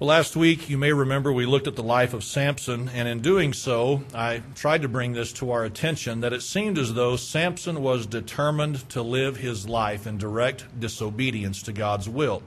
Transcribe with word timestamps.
Well, 0.00 0.08
last 0.08 0.34
week, 0.34 0.68
you 0.68 0.76
may 0.76 0.92
remember 0.92 1.32
we 1.32 1.46
looked 1.46 1.68
at 1.68 1.76
the 1.76 1.82
life 1.84 2.14
of 2.14 2.24
Samson, 2.24 2.88
and 2.88 3.06
in 3.06 3.20
doing 3.20 3.52
so, 3.52 4.02
I 4.12 4.42
tried 4.56 4.82
to 4.82 4.88
bring 4.88 5.12
this 5.12 5.32
to 5.34 5.52
our 5.52 5.64
attention 5.64 6.18
that 6.22 6.32
it 6.32 6.42
seemed 6.42 6.78
as 6.78 6.94
though 6.94 7.14
Samson 7.14 7.80
was 7.80 8.04
determined 8.04 8.88
to 8.90 9.02
live 9.02 9.36
his 9.36 9.68
life 9.68 10.04
in 10.08 10.18
direct 10.18 10.80
disobedience 10.80 11.62
to 11.62 11.72
God's 11.72 12.08
will. 12.08 12.42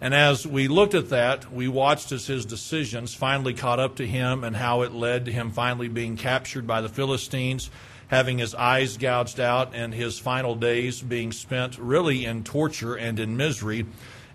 And 0.00 0.14
as 0.14 0.46
we 0.46 0.66
looked 0.66 0.94
at 0.94 1.10
that, 1.10 1.52
we 1.52 1.68
watched 1.68 2.10
as 2.10 2.26
his 2.26 2.46
decisions 2.46 3.12
finally 3.12 3.52
caught 3.52 3.80
up 3.80 3.96
to 3.96 4.06
him 4.06 4.42
and 4.42 4.56
how 4.56 4.80
it 4.80 4.94
led 4.94 5.26
to 5.26 5.32
him 5.32 5.50
finally 5.50 5.88
being 5.88 6.16
captured 6.16 6.66
by 6.66 6.80
the 6.80 6.88
Philistines, 6.88 7.68
having 8.06 8.38
his 8.38 8.54
eyes 8.54 8.96
gouged 8.96 9.40
out, 9.40 9.74
and 9.74 9.92
his 9.92 10.18
final 10.18 10.54
days 10.54 11.02
being 11.02 11.32
spent 11.32 11.76
really 11.76 12.24
in 12.24 12.44
torture 12.44 12.94
and 12.94 13.20
in 13.20 13.36
misery 13.36 13.84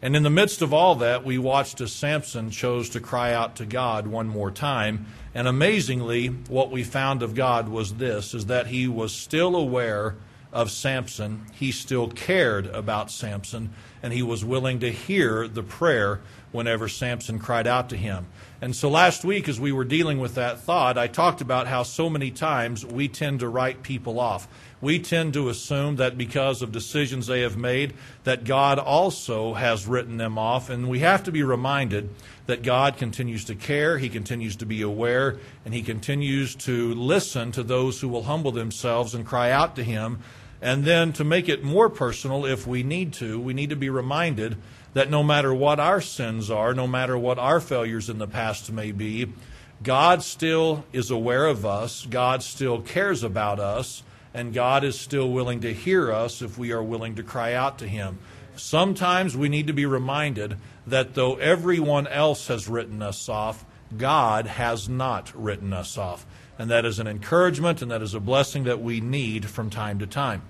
and 0.03 0.17
in 0.17 0.23
the 0.23 0.29
midst 0.29 0.61
of 0.61 0.73
all 0.73 0.95
that, 0.95 1.23
we 1.23 1.37
watched 1.37 1.79
as 1.79 1.93
Samson 1.93 2.51
chose 2.51 2.89
to 2.89 2.99
cry 2.99 3.31
out 3.31 3.55
to 3.55 3.65
God 3.65 4.05
one 4.05 4.27
more 4.27 4.51
time. 4.51 5.05
And 5.33 5.47
amazingly, 5.47 6.27
what 6.27 6.69
we 6.69 6.83
found 6.83 7.23
of 7.23 7.35
God 7.35 7.69
was 7.69 7.93
this 7.93 8.33
is 8.33 8.47
that 8.47 8.67
he 8.67 8.85
was 8.85 9.13
still 9.13 9.55
aware 9.55 10.17
of 10.51 10.71
Samson. 10.71 11.45
He 11.53 11.71
still 11.71 12.09
cared 12.09 12.67
about 12.67 13.11
Samson, 13.11 13.69
and 14.03 14.11
he 14.11 14.21
was 14.21 14.43
willing 14.43 14.81
to 14.81 14.91
hear 14.91 15.47
the 15.47 15.63
prayer 15.63 16.19
whenever 16.51 16.89
Samson 16.89 17.39
cried 17.39 17.65
out 17.65 17.87
to 17.89 17.95
him. 17.95 18.27
And 18.61 18.75
so 18.75 18.89
last 18.89 19.23
week, 19.23 19.47
as 19.47 19.57
we 19.57 19.71
were 19.71 19.85
dealing 19.85 20.19
with 20.19 20.35
that 20.35 20.59
thought, 20.59 20.97
I 20.97 21.07
talked 21.07 21.39
about 21.39 21.67
how 21.67 21.83
so 21.83 22.09
many 22.09 22.29
times 22.29 22.85
we 22.85 23.07
tend 23.07 23.39
to 23.39 23.47
write 23.47 23.83
people 23.83 24.19
off 24.19 24.49
we 24.83 24.99
tend 24.99 25.33
to 25.33 25.47
assume 25.47 25.95
that 25.95 26.17
because 26.17 26.61
of 26.61 26.73
decisions 26.73 27.25
they 27.25 27.39
have 27.39 27.55
made, 27.55 27.93
that 28.25 28.43
God 28.43 28.77
also 28.77 29.53
has 29.53 29.87
written 29.87 30.17
them 30.17 30.37
off. 30.37 30.69
And 30.69 30.89
we 30.89 30.99
have 30.99 31.23
to 31.23 31.31
be 31.31 31.41
reminded 31.41 32.09
that 32.47 32.63
God 32.63 32.97
continues 32.97 33.45
to 33.45 33.55
care, 33.55 33.97
He 33.97 34.09
continues 34.09 34.57
to 34.57 34.65
be 34.65 34.81
aware, 34.81 35.37
and 35.63 35.73
He 35.73 35.81
continues 35.81 36.53
to 36.55 36.93
listen 36.95 37.53
to 37.53 37.63
those 37.63 38.01
who 38.01 38.09
will 38.09 38.23
humble 38.23 38.51
themselves 38.51 39.15
and 39.15 39.25
cry 39.25 39.51
out 39.51 39.77
to 39.77 39.85
Him. 39.85 40.19
And 40.61 40.83
then 40.83 41.13
to 41.13 41.23
make 41.23 41.47
it 41.47 41.63
more 41.63 41.89
personal, 41.89 42.45
if 42.45 42.67
we 42.67 42.83
need 42.83 43.13
to, 43.13 43.39
we 43.39 43.53
need 43.53 43.69
to 43.69 43.77
be 43.77 43.89
reminded 43.89 44.57
that 44.93 45.09
no 45.09 45.23
matter 45.23 45.53
what 45.53 45.79
our 45.79 46.01
sins 46.01 46.51
are, 46.51 46.73
no 46.73 46.87
matter 46.87 47.17
what 47.17 47.39
our 47.39 47.61
failures 47.61 48.09
in 48.09 48.17
the 48.17 48.27
past 48.27 48.69
may 48.69 48.91
be, 48.91 49.31
God 49.81 50.23
still 50.23 50.83
is 50.91 51.09
aware 51.09 51.45
of 51.45 51.65
us, 51.65 52.05
God 52.05 52.43
still 52.43 52.81
cares 52.81 53.23
about 53.23 53.61
us 53.61 54.03
and 54.33 54.53
God 54.53 54.83
is 54.83 54.99
still 54.99 55.29
willing 55.29 55.61
to 55.61 55.73
hear 55.73 56.11
us 56.11 56.41
if 56.41 56.57
we 56.57 56.71
are 56.71 56.83
willing 56.83 57.15
to 57.15 57.23
cry 57.23 57.53
out 57.53 57.79
to 57.79 57.87
Him. 57.87 58.19
Sometimes 58.55 59.35
we 59.35 59.49
need 59.49 59.67
to 59.67 59.73
be 59.73 59.85
reminded 59.85 60.57
that 60.85 61.13
though 61.15 61.35
everyone 61.35 62.07
else 62.07 62.47
has 62.47 62.67
written 62.67 63.01
us 63.01 63.29
off, 63.29 63.65
God 63.97 64.47
has 64.47 64.89
not 64.89 65.31
written 65.35 65.73
us 65.73 65.97
off. 65.97 66.25
And 66.57 66.69
that 66.69 66.85
is 66.85 66.99
an 66.99 67.07
encouragement 67.07 67.81
and 67.81 67.89
that 67.91 68.01
is 68.01 68.13
a 68.13 68.19
blessing 68.19 68.63
that 68.65 68.81
we 68.81 69.01
need 69.01 69.45
from 69.49 69.69
time 69.69 69.99
to 69.99 70.07
time. 70.07 70.43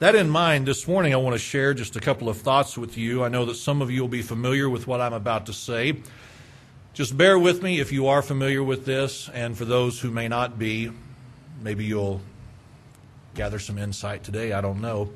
That 0.00 0.14
in 0.14 0.28
mind, 0.28 0.66
this 0.66 0.88
morning 0.88 1.14
I 1.14 1.18
want 1.18 1.34
to 1.34 1.38
share 1.38 1.74
just 1.74 1.96
a 1.96 2.00
couple 2.00 2.28
of 2.28 2.38
thoughts 2.38 2.76
with 2.76 2.98
you. 2.98 3.22
I 3.22 3.28
know 3.28 3.44
that 3.46 3.54
some 3.54 3.80
of 3.80 3.90
you 3.90 4.00
will 4.00 4.08
be 4.08 4.22
familiar 4.22 4.68
with 4.68 4.86
what 4.86 5.00
I'm 5.00 5.12
about 5.12 5.46
to 5.46 5.52
say. 5.52 6.02
Just 6.92 7.16
bear 7.16 7.38
with 7.38 7.62
me 7.62 7.80
if 7.80 7.92
you 7.92 8.08
are 8.08 8.20
familiar 8.20 8.62
with 8.62 8.84
this, 8.84 9.30
and 9.32 9.56
for 9.56 9.64
those 9.64 10.00
who 10.00 10.10
may 10.10 10.28
not 10.28 10.58
be, 10.58 10.90
maybe 11.62 11.84
you'll 11.84 12.20
gather 13.34 13.58
some 13.58 13.78
insight 13.78 14.24
today. 14.24 14.52
I 14.52 14.60
don't 14.60 14.80
know. 14.80 15.10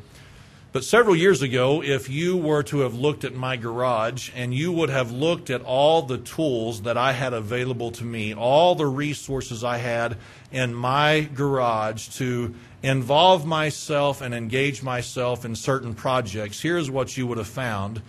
But 0.73 0.85
several 0.85 1.17
years 1.17 1.41
ago, 1.41 1.83
if 1.83 2.11
you 2.11 2.37
were 2.37 2.63
to 2.65 2.81
have 2.81 2.95
looked 2.95 3.25
at 3.25 3.35
my 3.35 3.57
garage 3.57 4.31
and 4.35 4.53
you 4.53 4.73
would 4.73 4.91
have 4.91 5.11
looked 5.11 5.49
at 5.49 5.63
all 5.63 6.03
the 6.03 6.19
tools 6.19 6.83
that 6.83 6.99
I 6.99 7.13
had 7.13 7.33
available 7.33 7.91
to 7.93 8.05
me, 8.05 8.35
all 8.35 8.75
the 8.75 8.85
resources 8.85 9.65
I 9.65 9.79
had 9.79 10.19
in 10.53 10.75
my 10.75 11.31
garage 11.35 12.09
to 12.19 12.55
involve 12.83 13.47
myself 13.47 14.21
and 14.21 14.35
engage 14.35 14.83
myself 14.83 15.47
in 15.47 15.57
certain 15.57 15.95
projects, 15.95 16.61
here's 16.61 16.91
what 16.91 17.17
you 17.17 17.27
would 17.27 17.39
have 17.39 17.49
found 17.49 18.03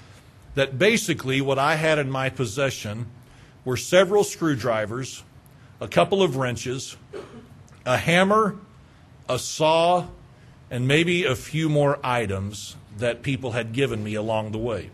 that 0.55 0.77
basically 0.77 1.39
what 1.39 1.57
I 1.57 1.75
had 1.75 1.99
in 1.99 2.11
my 2.11 2.29
possession 2.29 3.05
were 3.63 3.77
several 3.77 4.25
screwdrivers, 4.25 5.23
a 5.79 5.87
couple 5.87 6.21
of 6.21 6.35
wrenches, 6.35 6.97
a 7.85 7.95
hammer, 7.95 8.57
a 9.29 9.39
saw, 9.39 10.07
and 10.69 10.87
maybe 10.87 11.23
a 11.23 11.35
few 11.35 11.69
more 11.69 11.99
items 12.03 12.75
that 12.97 13.21
people 13.21 13.51
had 13.51 13.73
given 13.73 14.03
me 14.03 14.15
along 14.15 14.51
the 14.51 14.57
way. 14.57 14.89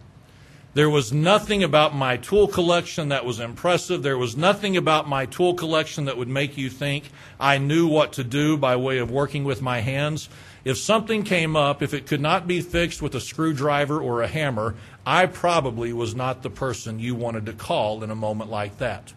There 0.75 0.89
was 0.89 1.13
nothing 1.13 1.63
about 1.63 1.93
my 1.93 2.17
tool 2.17 2.47
collection 2.47 3.09
that 3.09 3.25
was 3.25 3.39
impressive. 3.39 4.01
There 4.01 4.17
was 4.17 4.35
nothing 4.35 4.75
about 4.75 5.07
my 5.07 5.27
tool 5.27 5.53
collection 5.53 6.05
that 6.05 6.17
would 6.17 6.27
make 6.27 6.57
you 6.57 6.67
think 6.67 7.11
I 7.39 7.59
knew 7.59 7.87
what 7.87 8.13
to 8.13 8.23
do 8.23 8.57
by 8.57 8.75
way 8.75 8.97
of 8.97 9.11
working 9.11 9.43
with 9.43 9.61
my 9.61 9.81
hands. 9.81 10.29
If 10.65 10.77
something 10.77 11.23
came 11.23 11.55
up, 11.55 11.83
if 11.83 11.93
it 11.93 12.07
could 12.07 12.21
not 12.21 12.47
be 12.47 12.59
fixed 12.61 13.03
with 13.03 13.13
a 13.13 13.21
screwdriver 13.21 14.01
or 14.01 14.23
a 14.23 14.27
hammer, 14.27 14.73
I 15.05 15.27
probably 15.27 15.93
was 15.93 16.15
not 16.15 16.41
the 16.41 16.49
person 16.49 16.97
you 16.97 17.13
wanted 17.13 17.45
to 17.45 17.53
call 17.53 18.03
in 18.03 18.09
a 18.09 18.15
moment 18.15 18.49
like 18.49 18.79
that. 18.79 19.13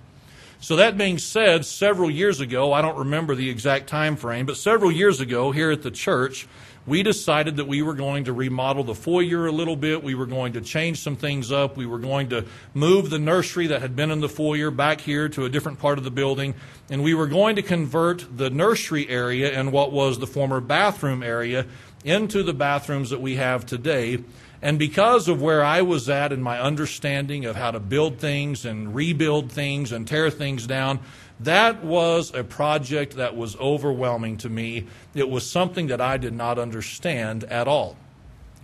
So 0.60 0.76
that 0.76 0.96
being 0.96 1.18
said, 1.18 1.64
several 1.64 2.10
years 2.10 2.40
ago, 2.40 2.72
I 2.72 2.82
don't 2.82 2.96
remember 2.96 3.34
the 3.34 3.50
exact 3.50 3.88
time 3.88 4.16
frame, 4.16 4.46
but 4.46 4.56
several 4.56 4.90
years 4.90 5.20
ago 5.20 5.52
here 5.52 5.70
at 5.70 5.82
the 5.82 5.90
church, 5.90 6.48
we 6.86 7.02
decided 7.02 7.56
that 7.56 7.66
we 7.66 7.82
were 7.82 7.94
going 7.94 8.24
to 8.24 8.32
remodel 8.32 8.84
the 8.84 8.94
foyer 8.94 9.46
a 9.46 9.52
little 9.52 9.76
bit. 9.76 10.02
We 10.04 10.14
were 10.14 10.26
going 10.26 10.52
to 10.52 10.60
change 10.60 11.00
some 11.00 11.16
things 11.16 11.50
up. 11.50 11.76
We 11.76 11.86
were 11.86 11.98
going 11.98 12.28
to 12.28 12.44
move 12.74 13.10
the 13.10 13.18
nursery 13.18 13.66
that 13.68 13.82
had 13.82 13.96
been 13.96 14.12
in 14.12 14.20
the 14.20 14.28
foyer 14.28 14.70
back 14.70 15.00
here 15.00 15.28
to 15.30 15.44
a 15.44 15.48
different 15.48 15.80
part 15.80 15.98
of 15.98 16.04
the 16.04 16.10
building. 16.12 16.54
And 16.88 17.02
we 17.02 17.12
were 17.14 17.26
going 17.26 17.56
to 17.56 17.62
convert 17.62 18.24
the 18.36 18.50
nursery 18.50 19.08
area 19.08 19.52
and 19.52 19.72
what 19.72 19.90
was 19.90 20.20
the 20.20 20.26
former 20.28 20.60
bathroom 20.60 21.24
area 21.24 21.66
into 22.04 22.44
the 22.44 22.54
bathrooms 22.54 23.10
that 23.10 23.20
we 23.20 23.34
have 23.34 23.66
today. 23.66 24.22
And 24.62 24.78
because 24.78 25.28
of 25.28 25.42
where 25.42 25.62
I 25.62 25.82
was 25.82 26.08
at 26.08 26.32
and 26.32 26.42
my 26.42 26.60
understanding 26.60 27.44
of 27.44 27.56
how 27.56 27.72
to 27.72 27.80
build 27.80 28.18
things 28.18 28.64
and 28.64 28.94
rebuild 28.94 29.50
things 29.52 29.92
and 29.92 30.06
tear 30.06 30.30
things 30.30 30.66
down, 30.66 31.00
that 31.40 31.84
was 31.84 32.34
a 32.34 32.42
project 32.44 33.16
that 33.16 33.36
was 33.36 33.56
overwhelming 33.56 34.38
to 34.38 34.48
me. 34.48 34.86
It 35.14 35.28
was 35.28 35.48
something 35.48 35.88
that 35.88 36.00
I 36.00 36.16
did 36.16 36.32
not 36.32 36.58
understand 36.58 37.44
at 37.44 37.68
all. 37.68 37.96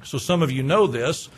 So 0.04 0.18
some 0.18 0.42
of 0.42 0.50
you 0.50 0.62
know 0.62 0.86
this 0.86 1.28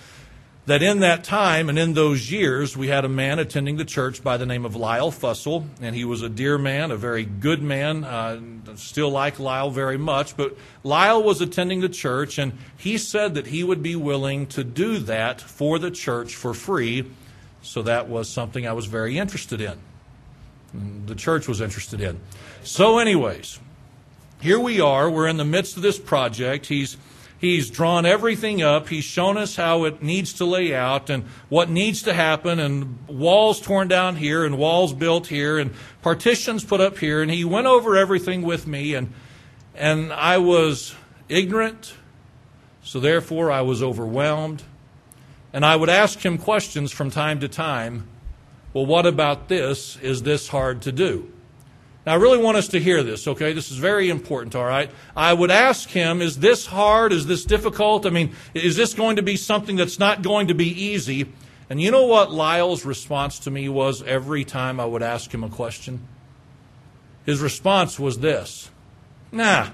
that 0.66 0.82
in 0.82 1.00
that 1.00 1.24
time 1.24 1.68
and 1.68 1.78
in 1.78 1.92
those 1.92 2.30
years, 2.30 2.76
we 2.76 2.88
had 2.88 3.04
a 3.04 3.08
man 3.08 3.38
attending 3.38 3.76
the 3.76 3.84
church 3.84 4.24
by 4.24 4.38
the 4.38 4.46
name 4.46 4.64
of 4.64 4.74
Lyle 4.74 5.10
Fussell, 5.10 5.66
and 5.80 5.94
he 5.94 6.06
was 6.06 6.22
a 6.22 6.28
dear 6.28 6.56
man, 6.56 6.90
a 6.90 6.96
very 6.96 7.24
good 7.24 7.62
man. 7.62 8.02
Uh, 8.02 8.40
still 8.76 9.10
like 9.10 9.38
Lyle 9.38 9.70
very 9.70 9.98
much, 9.98 10.36
but 10.36 10.56
Lyle 10.82 11.22
was 11.22 11.42
attending 11.42 11.80
the 11.80 11.88
church, 11.88 12.38
and 12.38 12.54
he 12.78 12.96
said 12.96 13.34
that 13.34 13.48
he 13.48 13.62
would 13.62 13.82
be 13.82 13.94
willing 13.94 14.46
to 14.46 14.64
do 14.64 14.98
that 15.00 15.40
for 15.40 15.78
the 15.78 15.90
church 15.90 16.34
for 16.34 16.54
free. 16.54 17.04
So 17.60 17.82
that 17.82 18.08
was 18.08 18.28
something 18.28 18.66
I 18.66 18.72
was 18.72 18.86
very 18.86 19.18
interested 19.18 19.60
in. 19.60 19.78
The 21.06 21.14
church 21.14 21.46
was 21.46 21.60
interested 21.60 22.00
in. 22.00 22.20
So, 22.62 22.98
anyways, 22.98 23.60
here 24.40 24.58
we 24.58 24.80
are. 24.80 25.10
We're 25.10 25.28
in 25.28 25.36
the 25.36 25.44
midst 25.44 25.76
of 25.76 25.82
this 25.82 25.98
project. 25.98 26.66
He's 26.66 26.96
He's 27.44 27.68
drawn 27.68 28.06
everything 28.06 28.62
up. 28.62 28.88
He's 28.88 29.04
shown 29.04 29.36
us 29.36 29.56
how 29.56 29.84
it 29.84 30.02
needs 30.02 30.32
to 30.34 30.46
lay 30.46 30.74
out 30.74 31.10
and 31.10 31.24
what 31.50 31.68
needs 31.68 32.02
to 32.04 32.14
happen, 32.14 32.58
and 32.58 33.06
walls 33.06 33.60
torn 33.60 33.86
down 33.86 34.16
here, 34.16 34.46
and 34.46 34.56
walls 34.56 34.94
built 34.94 35.26
here, 35.26 35.58
and 35.58 35.72
partitions 36.00 36.64
put 36.64 36.80
up 36.80 36.96
here. 36.96 37.20
And 37.20 37.30
he 37.30 37.44
went 37.44 37.66
over 37.66 37.96
everything 37.96 38.40
with 38.40 38.66
me, 38.66 38.94
and, 38.94 39.12
and 39.74 40.10
I 40.10 40.38
was 40.38 40.94
ignorant, 41.28 41.92
so 42.82 42.98
therefore 42.98 43.52
I 43.52 43.60
was 43.60 43.82
overwhelmed. 43.82 44.62
And 45.52 45.66
I 45.66 45.76
would 45.76 45.90
ask 45.90 46.24
him 46.24 46.38
questions 46.38 46.92
from 46.92 47.10
time 47.10 47.40
to 47.40 47.48
time. 47.48 48.08
Well, 48.74 48.84
what 48.84 49.06
about 49.06 49.48
this? 49.48 49.96
Is 49.98 50.24
this 50.24 50.48
hard 50.48 50.82
to 50.82 50.92
do? 50.92 51.32
Now, 52.04 52.12
I 52.12 52.16
really 52.16 52.38
want 52.38 52.58
us 52.58 52.68
to 52.68 52.80
hear 52.80 53.02
this, 53.02 53.26
okay? 53.26 53.54
This 53.54 53.70
is 53.70 53.78
very 53.78 54.10
important, 54.10 54.54
all 54.54 54.66
right? 54.66 54.90
I 55.16 55.32
would 55.32 55.50
ask 55.50 55.88
him, 55.88 56.20
is 56.20 56.40
this 56.40 56.66
hard? 56.66 57.12
Is 57.12 57.26
this 57.26 57.44
difficult? 57.44 58.04
I 58.04 58.10
mean, 58.10 58.34
is 58.52 58.76
this 58.76 58.92
going 58.92 59.16
to 59.16 59.22
be 59.22 59.36
something 59.36 59.76
that's 59.76 59.98
not 59.98 60.22
going 60.22 60.48
to 60.48 60.54
be 60.54 60.68
easy? 60.68 61.32
And 61.70 61.80
you 61.80 61.90
know 61.90 62.04
what 62.04 62.32
Lyle's 62.32 62.84
response 62.84 63.38
to 63.40 63.50
me 63.50 63.68
was 63.68 64.02
every 64.02 64.44
time 64.44 64.78
I 64.80 64.84
would 64.84 65.02
ask 65.02 65.32
him 65.32 65.44
a 65.44 65.48
question? 65.48 66.06
His 67.24 67.40
response 67.40 67.98
was 67.98 68.18
this 68.18 68.70
Nah, 69.32 69.70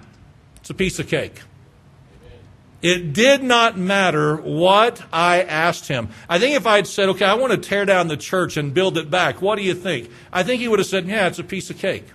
it's 0.56 0.70
a 0.70 0.74
piece 0.74 0.98
of 0.98 1.08
cake. 1.08 1.40
It 2.82 3.12
did 3.12 3.42
not 3.42 3.76
matter 3.76 4.36
what 4.36 5.02
I 5.12 5.42
asked 5.42 5.88
him. 5.88 6.08
I 6.28 6.38
think 6.38 6.56
if 6.56 6.66
I 6.66 6.76
had 6.76 6.86
said, 6.86 7.10
okay, 7.10 7.26
I 7.26 7.34
want 7.34 7.52
to 7.52 7.58
tear 7.58 7.84
down 7.84 8.08
the 8.08 8.16
church 8.16 8.56
and 8.56 8.72
build 8.72 8.96
it 8.96 9.10
back, 9.10 9.42
what 9.42 9.56
do 9.56 9.62
you 9.62 9.74
think? 9.74 10.10
I 10.32 10.42
think 10.42 10.62
he 10.62 10.68
would 10.68 10.78
have 10.78 10.88
said, 10.88 11.06
yeah, 11.06 11.26
it's 11.26 11.38
a 11.38 11.44
piece 11.44 11.68
of 11.68 11.78
cake. 11.78 12.06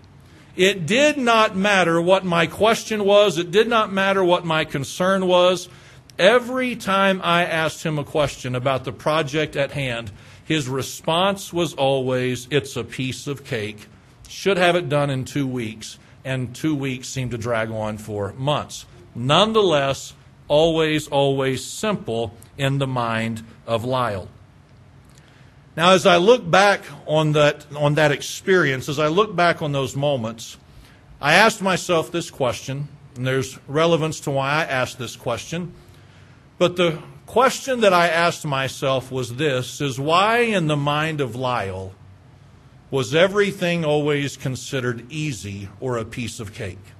It 0.55 0.85
did 0.85 1.17
not 1.17 1.55
matter 1.55 2.01
what 2.01 2.23
my 2.25 2.47
question 2.47 3.03
was. 3.03 3.37
It 3.37 3.51
did 3.51 3.67
not 3.67 3.91
matter 3.91 4.23
what 4.23 4.45
my 4.45 4.65
concern 4.65 5.27
was. 5.27 5.69
Every 6.17 6.75
time 6.77 7.19
I 7.23 7.43
asked 7.43 7.83
him 7.83 7.99
a 7.99 8.05
question 8.05 8.55
about 8.55 8.85
the 8.85 8.93
project 8.93 9.55
at 9.55 9.71
hand, 9.71 10.11
his 10.45 10.69
response 10.69 11.51
was 11.51 11.73
always, 11.73 12.47
It's 12.49 12.75
a 12.77 12.83
piece 12.83 13.27
of 13.27 13.43
cake. 13.43 13.87
Should 14.29 14.57
have 14.57 14.75
it 14.75 14.89
done 14.89 15.09
in 15.09 15.25
two 15.25 15.45
weeks, 15.45 15.99
and 16.23 16.55
two 16.55 16.73
weeks 16.73 17.09
seemed 17.09 17.31
to 17.31 17.37
drag 17.37 17.69
on 17.69 17.97
for 17.97 18.33
months. 18.33 18.85
Nonetheless, 19.13 20.13
always, 20.47 21.07
always 21.07 21.63
simple 21.63 22.35
in 22.57 22.77
the 22.77 22.87
mind 22.87 23.43
of 23.65 23.83
Lyle. 23.83 24.27
Now, 25.75 25.91
as 25.91 26.05
I 26.05 26.17
look 26.17 26.49
back 26.49 26.83
on 27.05 27.33
that, 27.33 27.65
on 27.75 27.95
that 27.95 28.11
experience, 28.11 28.87
as 28.87 28.97
I 28.97 29.07
look 29.07 29.35
back 29.35 29.61
on 29.61 29.73
those 29.73 29.95
moments, 29.95 30.57
I 31.19 31.33
asked 31.33 31.61
myself 31.61 32.11
this 32.11 32.31
question, 32.31 32.87
and 33.15 33.27
there's 33.27 33.59
relevance 33.67 34.21
to 34.21 34.31
why 34.31 34.49
I 34.49 34.63
asked 34.63 34.99
this 34.99 35.15
question. 35.15 35.73
But 36.57 36.77
the 36.77 37.01
question 37.25 37.81
that 37.81 37.93
I 37.93 38.07
asked 38.07 38.45
myself 38.45 39.11
was 39.11 39.35
this 39.35 39.81
is 39.81 39.99
why 39.99 40.39
in 40.39 40.67
the 40.67 40.77
mind 40.77 41.19
of 41.19 41.35
Lyle 41.35 41.93
was 42.89 43.13
everything 43.13 43.83
always 43.83 44.37
considered 44.37 45.05
easy 45.11 45.67
or 45.81 45.97
a 45.97 46.05
piece 46.05 46.39
of 46.39 46.53
cake? 46.53 46.94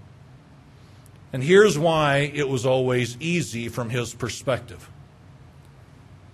And 1.36 1.44
here's 1.44 1.78
why 1.78 2.32
it 2.34 2.48
was 2.48 2.66
always 2.66 3.18
easy 3.20 3.68
from 3.68 3.90
his 3.90 4.14
perspective. 4.14 4.90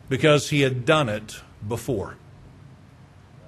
Because 0.10 0.52
he 0.52 0.62
had 0.62 0.86
done 0.86 1.10
it 1.10 1.42
before. 1.68 2.18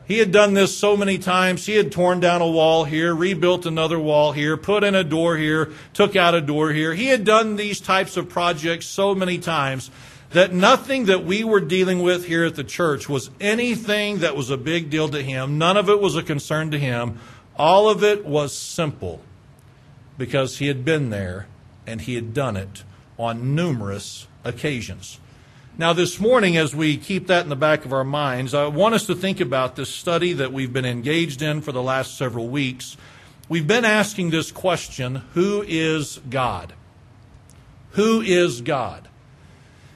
He 0.07 0.17
had 0.17 0.31
done 0.31 0.55
this 0.55 0.75
so 0.75 0.97
many 0.97 1.19
times. 1.19 1.67
He 1.67 1.75
had 1.75 1.91
torn 1.91 2.19
down 2.19 2.41
a 2.41 2.49
wall 2.49 2.85
here, 2.85 3.13
rebuilt 3.13 3.67
another 3.67 3.99
wall 3.99 4.31
here, 4.31 4.57
put 4.57 4.83
in 4.83 4.95
a 4.95 5.03
door 5.03 5.37
here, 5.37 5.71
took 5.93 6.15
out 6.15 6.33
a 6.33 6.41
door 6.41 6.71
here. 6.71 6.95
He 6.95 7.09
had 7.09 7.23
done 7.23 7.55
these 7.55 7.79
types 7.79 8.17
of 8.17 8.29
projects 8.29 8.87
so 8.87 9.13
many 9.13 9.37
times 9.37 9.91
that 10.31 10.53
nothing 10.53 11.05
that 11.05 11.23
we 11.23 11.43
were 11.43 11.61
dealing 11.61 12.01
with 12.01 12.25
here 12.25 12.45
at 12.45 12.55
the 12.55 12.63
church 12.63 13.07
was 13.07 13.29
anything 13.39 14.21
that 14.21 14.35
was 14.35 14.49
a 14.49 14.57
big 14.57 14.89
deal 14.89 15.07
to 15.07 15.21
him. 15.21 15.59
None 15.59 15.77
of 15.77 15.87
it 15.87 16.01
was 16.01 16.15
a 16.15 16.23
concern 16.23 16.71
to 16.71 16.79
him. 16.79 17.19
All 17.55 17.91
of 17.91 18.03
it 18.03 18.25
was 18.25 18.57
simple 18.57 19.21
because 20.17 20.59
he 20.59 20.67
had 20.67 20.85
been 20.85 21.09
there 21.09 21.47
and 21.85 22.01
he 22.01 22.15
had 22.15 22.33
done 22.33 22.55
it 22.57 22.83
on 23.17 23.55
numerous 23.55 24.27
occasions. 24.43 25.19
Now, 25.77 25.91
this 25.91 26.19
morning, 26.19 26.55
as 26.55 26.75
we 26.75 26.97
keep 26.97 27.27
that 27.27 27.43
in 27.43 27.49
the 27.49 27.55
back 27.55 27.83
of 27.83 27.93
our 27.93 28.03
minds, 28.03 28.53
I 28.53 28.67
want 28.67 28.93
us 28.93 29.07
to 29.07 29.15
think 29.15 29.39
about 29.39 29.75
this 29.75 29.89
study 29.89 30.33
that 30.33 30.53
we've 30.53 30.71
been 30.71 30.85
engaged 30.85 31.41
in 31.41 31.61
for 31.61 31.71
the 31.71 31.81
last 31.81 32.15
several 32.15 32.47
weeks. 32.47 32.95
We've 33.49 33.65
been 33.65 33.83
asking 33.83 34.29
this 34.29 34.51
question 34.51 35.23
Who 35.33 35.63
is 35.67 36.19
God? 36.29 36.73
Who 37.91 38.21
is 38.21 38.61
God? 38.61 39.09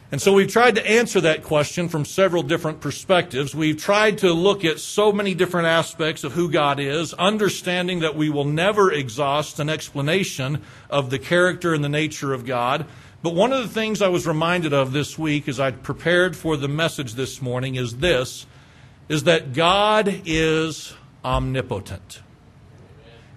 And 0.10 0.22
so 0.22 0.32
we've 0.32 0.52
tried 0.52 0.76
to 0.76 0.90
answer 0.90 1.20
that 1.22 1.44
question 1.44 1.90
from 1.90 2.06
several 2.06 2.42
different 2.42 2.80
perspectives. 2.80 3.54
We've 3.54 3.78
tried 3.78 4.20
to 4.20 4.32
look 4.32 4.64
at 4.64 4.80
so 4.80 5.12
many 5.12 5.34
different 5.34 5.68
aspects 5.68 6.24
of 6.24 6.32
who 6.32 6.50
God 6.50 6.80
is, 6.80 7.14
understanding 7.14 8.00
that 8.00 8.16
we 8.16 8.30
will 8.30 8.46
never 8.46 8.92
exhaust 8.92 9.60
an 9.60 9.70
explanation 9.70 10.62
of 10.90 11.10
the 11.10 11.20
character 11.20 11.74
and 11.74 11.84
the 11.84 11.90
nature 11.90 12.34
of 12.34 12.46
God. 12.46 12.86
But 13.22 13.36
one 13.36 13.52
of 13.52 13.62
the 13.62 13.74
things 13.74 14.02
I 14.02 14.08
was 14.08 14.26
reminded 14.26 14.72
of 14.72 14.94
this 14.94 15.18
week 15.18 15.50
as 15.50 15.60
I 15.60 15.72
prepared 15.72 16.38
for 16.38 16.56
the 16.56 16.70
message 16.70 17.16
this 17.16 17.42
morning 17.42 17.76
is 17.76 17.98
this 17.98 18.46
is 19.10 19.24
that 19.24 19.54
God 19.54 20.22
is 20.26 20.94
omnipotent. 21.24 22.22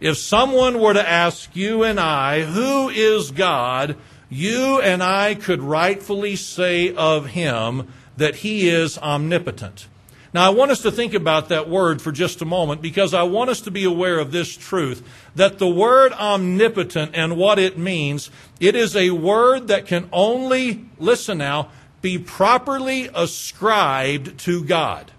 If 0.01 0.17
someone 0.19 0.81
were 0.81 0.95
to 0.95 1.09
ask 1.09 1.55
you 1.55 1.83
and 1.83 2.01
I, 2.01 2.43
who 2.43 2.89
is 2.89 3.31
God, 3.31 3.97
you 4.31 4.81
and 4.81 5.03
I 5.03 5.35
could 5.35 5.61
rightfully 5.61 6.37
say 6.37 6.95
of 6.95 7.27
him 7.27 7.93
that 8.17 8.37
he 8.37 8.69
is 8.69 8.97
omnipotent. 8.97 9.89
Now, 10.33 10.47
I 10.47 10.51
want 10.51 10.71
us 10.71 10.83
to 10.83 10.93
think 10.93 11.13
about 11.13 11.49
that 11.49 11.69
word 11.69 12.01
for 12.01 12.13
just 12.13 12.41
a 12.41 12.45
moment 12.45 12.81
because 12.81 13.13
I 13.13 13.25
want 13.25 13.51
us 13.51 13.61
to 13.63 13.73
be 13.73 13.83
aware 13.83 14.21
of 14.21 14.31
this 14.31 14.57
truth 14.57 15.03
that 15.35 15.59
the 15.59 15.69
word 15.69 16.13
omnipotent 16.13 17.13
and 17.15 17.37
what 17.37 17.59
it 17.59 17.77
means, 17.77 18.31
it 18.61 18.77
is 18.77 18.95
a 18.95 19.11
word 19.11 19.67
that 19.69 19.87
can 19.87 20.09
only, 20.13 20.87
listen 20.99 21.39
now, 21.39 21.71
be 22.01 22.17
properly 22.17 23.11
ascribed 23.13 24.39
to 24.41 24.63
God. 24.63 25.11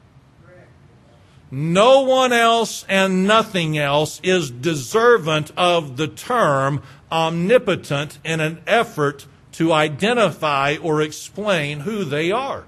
No 1.51 2.01
one 2.01 2.31
else 2.31 2.85
and 2.87 3.27
nothing 3.27 3.77
else 3.77 4.21
is 4.23 4.49
deserving 4.49 5.47
of 5.57 5.97
the 5.97 6.07
term 6.07 6.81
omnipotent 7.11 8.19
in 8.23 8.39
an 8.39 8.61
effort 8.65 9.27
to 9.53 9.73
identify 9.73 10.77
or 10.81 11.01
explain 11.01 11.81
who 11.81 12.05
they 12.05 12.31
are. 12.31 12.63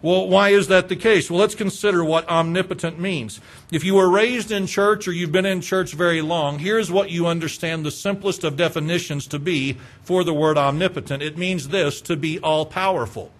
Well, 0.00 0.28
why 0.28 0.50
is 0.50 0.68
that 0.68 0.88
the 0.88 0.96
case? 0.96 1.28
Well, 1.28 1.40
let's 1.40 1.56
consider 1.56 2.04
what 2.04 2.28
omnipotent 2.28 3.00
means. 3.00 3.40
If 3.72 3.82
you 3.84 3.94
were 3.94 4.08
raised 4.08 4.52
in 4.52 4.68
church 4.68 5.08
or 5.08 5.12
you've 5.12 5.32
been 5.32 5.44
in 5.44 5.60
church 5.60 5.92
very 5.92 6.22
long, 6.22 6.60
here's 6.60 6.90
what 6.90 7.10
you 7.10 7.26
understand 7.26 7.84
the 7.84 7.90
simplest 7.90 8.44
of 8.44 8.56
definitions 8.56 9.26
to 9.26 9.40
be 9.40 9.76
for 10.02 10.22
the 10.22 10.32
word 10.32 10.56
omnipotent. 10.56 11.22
It 11.22 11.36
means 11.36 11.68
this 11.68 12.00
to 12.02 12.16
be 12.16 12.38
all 12.38 12.64
powerful. 12.64 13.32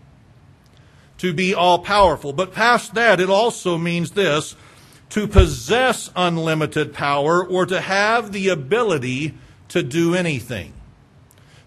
To 1.18 1.32
be 1.32 1.54
all 1.54 1.80
powerful. 1.80 2.32
But 2.32 2.52
past 2.52 2.94
that, 2.94 3.20
it 3.20 3.28
also 3.30 3.76
means 3.76 4.12
this 4.12 4.56
to 5.10 5.26
possess 5.26 6.10
unlimited 6.14 6.92
power 6.92 7.44
or 7.44 7.66
to 7.66 7.80
have 7.80 8.32
the 8.32 8.48
ability 8.48 9.34
to 9.68 9.82
do 9.82 10.14
anything. 10.14 10.72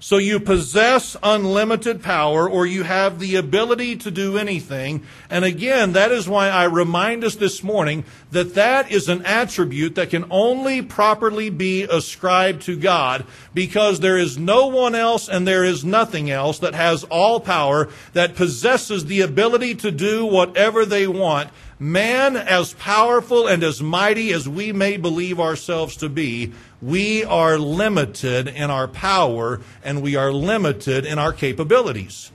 So 0.04 0.18
you 0.18 0.40
possess 0.40 1.16
unlimited 1.22 2.02
power 2.02 2.50
or 2.50 2.66
you 2.66 2.82
have 2.82 3.20
the 3.20 3.36
ability 3.36 3.98
to 3.98 4.10
do 4.10 4.36
anything. 4.36 5.04
And 5.30 5.46
again, 5.46 5.94
that 5.94 6.12
is 6.12 6.28
why 6.28 6.50
I 6.50 6.64
remind 6.64 7.24
us 7.24 7.36
this 7.36 7.62
morning 7.62 8.04
that 8.32 8.56
that 8.56 8.92
is 8.92 9.10
an 9.10 9.24
attribute 9.28 9.94
that 9.94 10.10
can 10.10 10.26
only 10.32 10.82
properly 10.82 11.52
be 11.52 11.84
ascribed 11.84 12.64
to 12.64 12.76
God 12.76 13.28
because 13.54 14.00
there 14.00 14.18
is 14.18 14.40
no 14.40 14.66
one 14.66 14.96
else 14.96 15.30
and 15.30 15.48
there 15.48 15.64
is 15.64 15.86
nothing 15.86 16.32
else 16.32 16.58
that 16.60 16.74
has 16.74 17.04
all 17.04 17.40
power 17.40 17.88
that 18.14 18.36
possesses 18.36 19.06
the 19.06 19.22
ability 19.22 19.76
to 19.76 19.92
do 19.92 20.26
whatever 20.26 20.84
they 20.84 21.06
want. 21.06 21.52
Man, 21.82 22.38
as 22.38 22.76
powerful 22.76 23.48
and 23.48 23.64
as 23.64 23.82
mighty 23.82 24.32
as 24.34 24.48
we 24.48 24.72
may 24.72 24.98
believe 24.98 25.40
ourselves 25.40 25.96
to 25.96 26.10
be, 26.10 26.52
we 26.80 27.24
are 27.24 27.58
limited 27.58 28.48
in 28.48 28.70
our 28.70 28.88
power 28.88 29.62
and 29.84 30.04
we 30.04 30.16
are 30.16 30.32
limited 30.32 31.08
in 31.08 31.18
our 31.18 31.34
capabilities. 31.34 32.32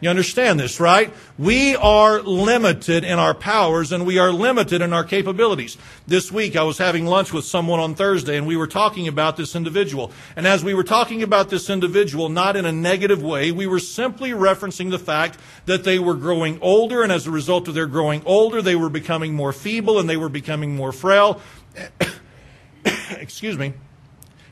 You 0.00 0.08
understand 0.08 0.58
this, 0.58 0.80
right? 0.80 1.12
We 1.38 1.76
are 1.76 2.22
limited 2.22 3.04
in 3.04 3.18
our 3.18 3.34
powers 3.34 3.92
and 3.92 4.06
we 4.06 4.18
are 4.18 4.32
limited 4.32 4.80
in 4.80 4.94
our 4.94 5.04
capabilities. 5.04 5.76
This 6.06 6.32
week 6.32 6.56
I 6.56 6.62
was 6.62 6.78
having 6.78 7.04
lunch 7.04 7.34
with 7.34 7.44
someone 7.44 7.80
on 7.80 7.94
Thursday 7.94 8.38
and 8.38 8.46
we 8.46 8.56
were 8.56 8.66
talking 8.66 9.08
about 9.08 9.36
this 9.36 9.54
individual. 9.54 10.10
And 10.36 10.46
as 10.46 10.64
we 10.64 10.72
were 10.72 10.84
talking 10.84 11.22
about 11.22 11.50
this 11.50 11.68
individual, 11.68 12.30
not 12.30 12.56
in 12.56 12.64
a 12.64 12.72
negative 12.72 13.22
way, 13.22 13.52
we 13.52 13.66
were 13.66 13.78
simply 13.78 14.30
referencing 14.30 14.90
the 14.90 14.98
fact 14.98 15.38
that 15.66 15.84
they 15.84 15.98
were 15.98 16.14
growing 16.14 16.58
older 16.62 17.02
and 17.02 17.12
as 17.12 17.26
a 17.26 17.30
result 17.30 17.68
of 17.68 17.74
their 17.74 17.86
growing 17.86 18.22
older, 18.24 18.62
they 18.62 18.76
were 18.76 18.90
becoming 18.90 19.34
more 19.34 19.52
feeble 19.52 19.98
and 19.98 20.08
they 20.08 20.16
were 20.16 20.30
becoming 20.30 20.74
more 20.74 20.92
frail. 20.92 21.42
excuse 23.10 23.58
me. 23.58 23.74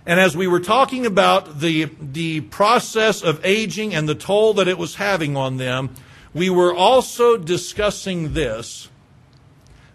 And 0.08 0.18
as 0.18 0.34
we 0.34 0.46
were 0.46 0.58
talking 0.58 1.04
about 1.04 1.60
the, 1.60 1.90
the 2.00 2.40
process 2.40 3.20
of 3.20 3.44
aging 3.44 3.94
and 3.94 4.08
the 4.08 4.14
toll 4.14 4.54
that 4.54 4.66
it 4.66 4.78
was 4.78 4.94
having 4.94 5.36
on 5.36 5.58
them, 5.58 5.90
we 6.32 6.48
were 6.48 6.74
also 6.74 7.36
discussing 7.36 8.32
this 8.32 8.88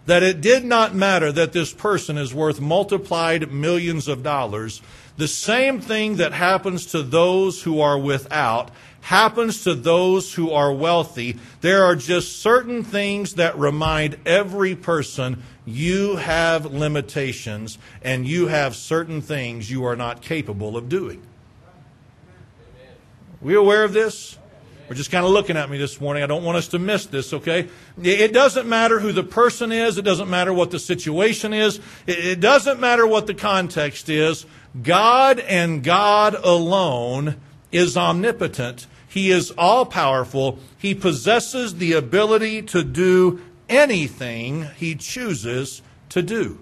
that 0.06 0.22
it 0.22 0.40
did 0.40 0.64
not 0.64 0.94
matter 0.94 1.32
that 1.32 1.52
this 1.52 1.72
person 1.72 2.16
is 2.16 2.32
worth 2.32 2.60
multiplied 2.60 3.50
millions 3.50 4.06
of 4.06 4.22
dollars. 4.22 4.80
The 5.16 5.28
same 5.28 5.80
thing 5.80 6.16
that 6.16 6.32
happens 6.32 6.86
to 6.86 7.02
those 7.02 7.62
who 7.62 7.80
are 7.80 7.98
without 7.98 8.70
happens 9.02 9.62
to 9.64 9.74
those 9.74 10.34
who 10.34 10.50
are 10.50 10.72
wealthy. 10.72 11.36
There 11.60 11.84
are 11.84 11.94
just 11.94 12.40
certain 12.40 12.82
things 12.82 13.34
that 13.34 13.56
remind 13.58 14.16
every 14.26 14.74
person 14.74 15.42
you 15.66 16.16
have 16.16 16.66
limitations 16.66 17.78
and 18.02 18.26
you 18.26 18.48
have 18.48 18.74
certain 18.74 19.20
things 19.20 19.70
you 19.70 19.84
are 19.84 19.96
not 19.96 20.20
capable 20.20 20.76
of 20.76 20.88
doing. 20.88 21.22
Are 23.40 23.46
we 23.46 23.54
aware 23.54 23.84
of 23.84 23.92
this? 23.92 24.38
We're 24.88 24.96
just 24.96 25.10
kind 25.10 25.24
of 25.24 25.32
looking 25.32 25.56
at 25.56 25.70
me 25.70 25.78
this 25.78 26.00
morning. 26.00 26.22
I 26.22 26.26
don't 26.26 26.44
want 26.44 26.58
us 26.58 26.68
to 26.68 26.78
miss 26.78 27.06
this, 27.06 27.32
okay? 27.32 27.68
It 28.02 28.32
doesn't 28.32 28.68
matter 28.68 29.00
who 29.00 29.12
the 29.12 29.22
person 29.22 29.72
is. 29.72 29.98
It 29.98 30.02
doesn't 30.02 30.28
matter 30.28 30.52
what 30.52 30.70
the 30.70 30.78
situation 30.78 31.52
is. 31.52 31.80
It 32.06 32.40
doesn't 32.40 32.80
matter 32.80 33.06
what 33.06 33.26
the 33.26 33.34
context 33.34 34.08
is. 34.08 34.44
God 34.82 35.40
and 35.40 35.82
God 35.82 36.34
alone 36.34 37.36
is 37.72 37.96
omnipotent 37.96 38.86
he 39.14 39.30
is 39.30 39.52
all 39.52 39.86
powerful. 39.86 40.58
He 40.76 40.92
possesses 40.92 41.76
the 41.76 41.92
ability 41.92 42.62
to 42.62 42.82
do 42.82 43.40
anything 43.68 44.64
he 44.76 44.96
chooses 44.96 45.82
to 46.08 46.20
do. 46.20 46.58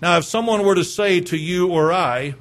Now, 0.00 0.18
if 0.18 0.24
someone 0.24 0.64
were 0.64 0.76
to 0.76 0.84
say 0.84 1.20
to 1.22 1.36
you 1.36 1.66
or 1.66 1.92
I, 1.92 2.36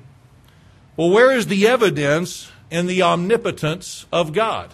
well, 0.96 1.10
where 1.10 1.32
is 1.32 1.48
the 1.48 1.66
evidence 1.66 2.52
in 2.72 2.88
the 2.88 3.02
omnipotence 3.02 4.06
of 4.12 4.34
God? 4.34 4.74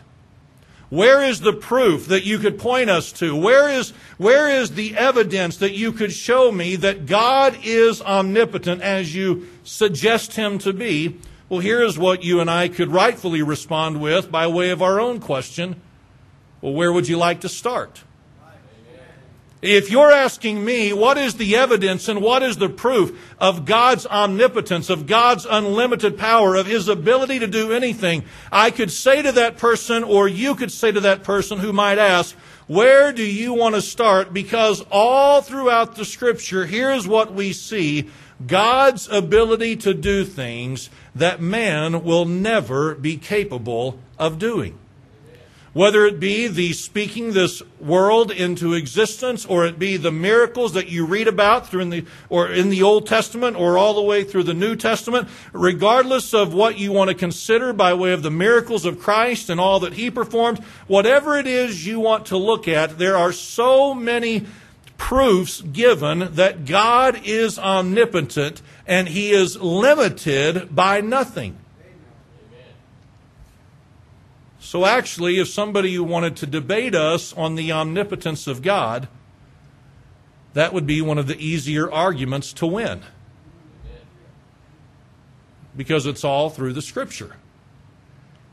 Where 0.89 1.21
is 1.21 1.41
the 1.41 1.53
proof 1.53 2.07
that 2.07 2.25
you 2.25 2.37
could 2.37 2.59
point 2.59 2.89
us 2.89 3.11
to? 3.13 3.35
Where 3.35 3.69
is, 3.69 3.91
where 4.17 4.49
is 4.49 4.71
the 4.71 4.95
evidence 4.95 5.57
that 5.57 5.73
you 5.73 5.91
could 5.91 6.13
show 6.13 6.51
me 6.51 6.75
that 6.77 7.05
God 7.05 7.57
is 7.63 8.01
omnipotent 8.01 8.81
as 8.81 9.15
you 9.15 9.47
suggest 9.63 10.35
him 10.35 10.59
to 10.59 10.73
be? 10.73 11.19
Well, 11.49 11.59
here 11.59 11.83
is 11.83 11.97
what 11.97 12.23
you 12.23 12.39
and 12.39 12.49
I 12.49 12.69
could 12.69 12.91
rightfully 12.91 13.41
respond 13.41 13.99
with 13.99 14.31
by 14.31 14.47
way 14.47 14.69
of 14.69 14.81
our 14.81 14.99
own 14.99 15.19
question. 15.19 15.81
Well, 16.61 16.73
where 16.73 16.93
would 16.93 17.07
you 17.07 17.17
like 17.17 17.41
to 17.41 17.49
start? 17.49 18.03
If 19.65 19.89
you're 19.89 20.11
asking 20.11 20.63
me, 20.63 20.93
what 20.93 21.17
is 21.17 21.37
the 21.37 21.55
evidence 21.55 22.07
and 22.07 22.21
what 22.21 22.43
is 22.43 22.57
the 22.57 22.69
proof 22.69 23.19
of 23.39 23.65
God's 23.65 24.05
omnipotence, 24.05 24.91
of 24.91 25.07
God's 25.07 25.47
unlimited 25.49 26.19
power, 26.19 26.53
of 26.53 26.67
His 26.67 26.87
ability 26.87 27.39
to 27.39 27.47
do 27.47 27.71
anything, 27.71 28.25
I 28.51 28.69
could 28.69 28.91
say 28.91 29.23
to 29.23 29.31
that 29.31 29.57
person, 29.57 30.03
or 30.03 30.27
you 30.27 30.53
could 30.53 30.71
say 30.71 30.91
to 30.91 30.99
that 30.99 31.23
person 31.23 31.57
who 31.57 31.73
might 31.73 31.97
ask, 31.97 32.35
where 32.67 33.11
do 33.11 33.23
you 33.23 33.53
want 33.53 33.73
to 33.73 33.81
start? 33.81 34.31
Because 34.31 34.85
all 34.91 35.41
throughout 35.41 35.95
the 35.95 36.05
scripture, 36.05 36.67
here's 36.67 37.07
what 37.07 37.33
we 37.33 37.51
see 37.51 38.11
God's 38.45 39.07
ability 39.07 39.77
to 39.77 39.95
do 39.95 40.25
things 40.25 40.91
that 41.15 41.41
man 41.41 42.03
will 42.03 42.25
never 42.25 42.93
be 42.93 43.17
capable 43.17 43.97
of 44.19 44.37
doing 44.37 44.77
whether 45.75 46.05
it 46.05 46.21
be 46.21 46.47
the 46.47 46.71
speaking 46.71 47.33
this 47.33 47.61
world 47.81 48.31
into 48.31 48.73
existence 48.73 49.45
or 49.45 49.65
it 49.65 49.77
be 49.77 49.97
the 49.97 50.11
miracles 50.11 50.71
that 50.71 50.87
you 50.87 51.05
read 51.05 51.27
about 51.27 51.67
through 51.67 51.81
in 51.81 51.89
the 51.89 52.05
or 52.29 52.47
in 52.47 52.69
the 52.69 52.81
Old 52.81 53.05
Testament 53.05 53.57
or 53.57 53.77
all 53.77 53.93
the 53.93 54.01
way 54.01 54.23
through 54.23 54.43
the 54.43 54.53
New 54.53 54.77
Testament 54.77 55.27
regardless 55.51 56.33
of 56.33 56.53
what 56.53 56.79
you 56.79 56.93
want 56.93 57.09
to 57.09 57.13
consider 57.13 57.73
by 57.73 57.93
way 57.93 58.13
of 58.13 58.23
the 58.23 58.31
miracles 58.31 58.85
of 58.85 59.01
Christ 59.01 59.49
and 59.49 59.59
all 59.59 59.81
that 59.81 59.91
he 59.91 60.09
performed 60.09 60.59
whatever 60.87 61.37
it 61.37 61.45
is 61.45 61.85
you 61.85 61.99
want 61.99 62.27
to 62.27 62.37
look 62.37 62.69
at 62.69 62.97
there 62.97 63.17
are 63.17 63.33
so 63.33 63.93
many 63.93 64.45
proofs 64.97 65.59
given 65.59 66.35
that 66.35 66.63
God 66.63 67.19
is 67.25 67.59
omnipotent 67.59 68.61
and 68.87 69.09
he 69.09 69.31
is 69.31 69.57
limited 69.57 70.73
by 70.73 71.01
nothing 71.01 71.57
so, 74.75 74.83
actually, 74.83 75.39
if 75.39 75.47
somebody 75.47 75.97
wanted 75.97 76.35
to 76.35 76.45
debate 76.45 76.95
us 76.95 77.31
on 77.31 77.55
the 77.55 77.71
omnipotence 77.71 78.45
of 78.45 78.61
God, 78.61 79.07
that 80.51 80.73
would 80.73 80.85
be 80.85 81.01
one 81.01 81.17
of 81.17 81.27
the 81.27 81.39
easier 81.39 81.89
arguments 81.89 82.51
to 82.51 82.67
win. 82.67 82.99
Because 85.77 86.05
it's 86.05 86.25
all 86.25 86.49
through 86.49 86.73
the 86.73 86.81
Scripture. 86.81 87.37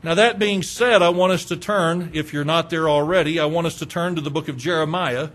Now, 0.01 0.13
that 0.13 0.39
being 0.39 0.63
said, 0.63 1.01
I 1.01 1.09
want 1.09 1.33
us 1.33 1.43
to 1.43 1.57
turn, 1.57 2.11
if 2.13 2.31
you're 2.31 2.45
not 2.45 2.69
there 2.69 2.87
already, 2.87 3.37
I 3.37 3.45
want 3.47 3.67
us 3.67 3.77
to 3.79 3.85
turn 3.85 4.15
to 4.15 4.21
the 4.21 4.31
book 4.31 4.47
of 4.47 4.55
Jeremiah. 4.55 5.27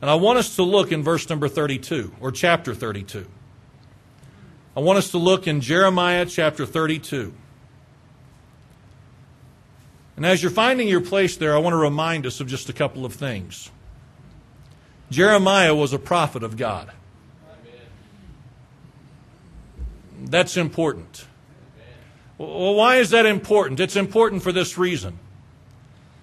And 0.00 0.08
I 0.08 0.14
want 0.14 0.38
us 0.38 0.56
to 0.56 0.62
look 0.62 0.90
in 0.90 1.02
verse 1.02 1.28
number 1.28 1.50
32, 1.50 2.14
or 2.18 2.32
chapter 2.32 2.74
32. 2.74 3.26
I 4.74 4.80
want 4.80 4.96
us 4.96 5.10
to 5.10 5.18
look 5.18 5.46
in 5.46 5.60
Jeremiah 5.60 6.24
chapter 6.24 6.64
32. 6.64 7.34
And 10.16 10.26
as 10.26 10.42
you're 10.42 10.50
finding 10.50 10.88
your 10.88 11.00
place 11.00 11.36
there, 11.36 11.54
I 11.54 11.58
want 11.58 11.72
to 11.72 11.78
remind 11.78 12.26
us 12.26 12.40
of 12.40 12.46
just 12.46 12.68
a 12.68 12.72
couple 12.72 13.04
of 13.04 13.14
things. 13.14 13.70
Jeremiah 15.10 15.74
was 15.74 15.92
a 15.92 15.98
prophet 15.98 16.42
of 16.42 16.56
God. 16.56 16.90
That's 20.24 20.56
important. 20.56 21.26
Well, 22.38 22.74
why 22.74 22.96
is 22.96 23.10
that 23.10 23.26
important? 23.26 23.80
It's 23.80 23.96
important 23.96 24.42
for 24.42 24.52
this 24.52 24.78
reason. 24.78 25.18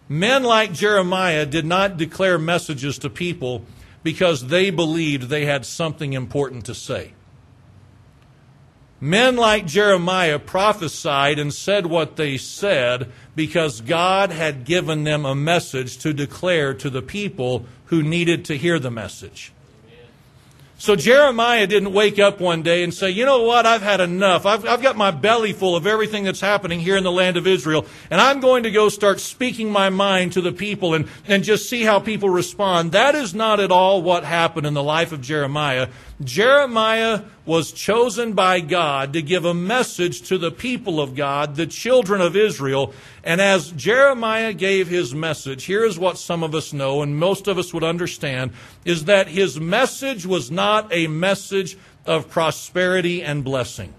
Men 0.08 0.44
like 0.44 0.74
Jeremiah 0.74 1.46
did 1.46 1.66
not 1.66 1.98
declare 1.98 2.40
messages 2.40 2.98
to 3.00 3.10
people 3.10 3.64
because 4.02 4.48
they 4.48 4.70
believed 4.70 5.30
they 5.30 5.46
had 5.46 5.66
something 5.66 6.14
important 6.14 6.66
to 6.66 6.74
say. 6.74 7.14
Men 9.02 9.38
like 9.38 9.66
Jeremiah 9.66 10.40
prophesied 10.40 11.40
and 11.40 11.54
said 11.54 11.86
what 11.86 12.18
they 12.18 12.38
said 12.38 13.10
because 13.36 13.80
God 13.80 14.32
had 14.32 14.66
given 14.66 15.06
them 15.06 15.26
a 15.26 15.36
message 15.36 15.98
to 16.00 16.14
declare 16.14 16.74
to 16.74 16.90
the 16.90 17.02
people 17.02 17.66
who 17.86 18.04
needed 18.04 18.44
to 18.46 18.58
hear 18.58 18.78
the 18.78 18.92
message. 18.92 19.54
So 20.80 20.96
Jeremiah 20.96 21.68
didn't 21.68 21.92
wake 21.92 22.20
up 22.20 22.40
one 22.40 22.62
day 22.62 22.86
and 22.86 22.94
say, 22.94 23.10
you 23.10 23.26
know 23.26 23.44
what, 23.44 23.66
I've 23.66 23.82
had 23.82 24.00
enough. 24.00 24.46
I've, 24.46 24.66
I've 24.66 24.82
got 24.82 24.96
my 24.96 25.12
belly 25.12 25.52
full 25.52 25.76
of 25.76 25.86
everything 25.86 26.24
that's 26.24 26.40
happening 26.40 26.80
here 26.80 26.96
in 26.96 27.04
the 27.04 27.12
land 27.12 27.36
of 27.36 27.46
Israel, 27.46 27.86
and 28.10 28.22
I'm 28.22 28.40
going 28.40 28.64
to 28.64 28.72
go 28.72 28.88
start 28.88 29.20
speaking 29.20 29.74
my 29.74 29.90
mind 29.90 30.34
to 30.34 30.42
the 30.42 30.54
people 30.54 30.94
and, 30.94 31.10
and 31.28 31.44
just 31.44 31.70
see 31.70 31.84
how 31.84 32.00
people 32.00 32.30
respond. 32.30 32.94
That 32.94 33.14
is 33.14 33.36
not 33.36 33.60
at 33.60 33.72
all 33.72 34.02
what 34.02 34.24
happened 34.24 34.66
in 34.66 34.74
the 34.74 34.82
life 34.82 35.12
of 35.12 35.20
Jeremiah. 35.20 35.90
Jeremiah 36.24 37.22
was 37.46 37.72
chosen 37.72 38.34
by 38.34 38.60
God 38.60 39.14
to 39.14 39.22
give 39.22 39.46
a 39.46 39.54
message 39.54 40.22
to 40.24 40.38
the 40.38 40.52
people 40.52 41.00
of 41.00 41.16
God, 41.16 41.56
the 41.56 41.66
children 41.66 42.20
of 42.20 42.36
Israel. 42.36 42.94
And 43.24 43.40
as 43.40 43.72
Jeremiah 43.72 44.54
gave 44.54 44.90
his 44.90 45.16
message, 45.16 45.66
here's 45.66 45.98
what 45.98 46.18
some 46.18 46.44
of 46.44 46.54
us 46.54 46.74
know 46.74 47.02
and 47.02 47.18
most 47.18 47.48
of 47.48 47.58
us 47.58 47.74
would 47.74 47.86
understand 47.86 48.52
is 48.84 49.06
that 49.06 49.30
his 49.30 49.60
message 49.60 50.26
was 50.26 50.52
not 50.52 50.92
a 50.92 51.08
message 51.08 51.78
of 52.06 52.30
prosperity 52.30 53.24
and 53.24 53.44
blessing. 53.44 53.94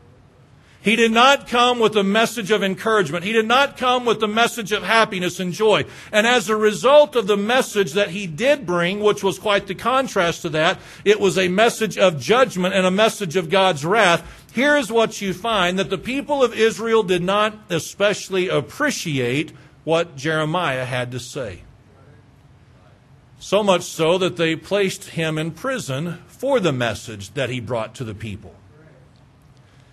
He 0.83 0.97
did 0.97 1.13
not 1.13 1.47
come 1.47 1.79
with 1.79 1.95
a 1.97 2.03
message 2.03 2.51
of 2.51 2.63
encouragement. 2.63 3.25
He 3.25 3.33
did 3.33 3.47
not 3.47 3.77
come 3.77 4.07
with 4.07 4.19
the 4.21 4.29
message 4.29 4.73
of 4.73 4.83
happiness 4.83 5.39
and 5.39 5.53
joy. 5.53 5.85
And 6.11 6.27
as 6.27 6.49
a 6.49 6.57
result 6.57 7.17
of 7.17 7.27
the 7.27 7.37
message 7.37 7.93
that 7.93 8.11
he 8.11 8.27
did 8.27 8.65
bring, 8.65 9.01
which 9.01 9.23
was 9.23 9.39
quite 9.39 9.67
the 9.67 9.75
contrast 9.75 10.41
to 10.43 10.49
that, 10.51 10.79
it 11.05 11.21
was 11.21 11.37
a 11.37 11.49
message 11.49 11.99
of 11.99 12.19
judgment 12.19 12.75
and 12.75 12.87
a 12.87 12.91
message 12.91 13.37
of 13.37 13.51
God's 13.51 13.85
wrath. 13.85 14.47
Here's 14.53 14.91
what 14.91 15.21
you 15.21 15.35
find 15.35 15.79
that 15.79 15.91
the 15.91 15.99
people 15.99 16.43
of 16.43 16.55
Israel 16.55 17.03
did 17.03 17.23
not 17.23 17.55
especially 17.69 18.49
appreciate 18.49 19.53
what 19.85 20.17
Jeremiah 20.17 20.87
had 20.87 21.13
to 21.13 21.21
say. 21.21 21.61
So 23.39 23.63
much 23.63 23.83
so 23.83 24.17
that 24.17 24.39
they 24.39 24.57
placed 24.57 25.11
him 25.11 25.37
in 25.37 25.51
prison 25.51 26.19
for 26.27 26.59
the 26.59 26.73
message 26.73 27.35
that 27.35 27.51
he 27.51 27.61
brought 27.61 27.95
to 27.97 28.05
the 28.05 28.15
people. 28.15 28.55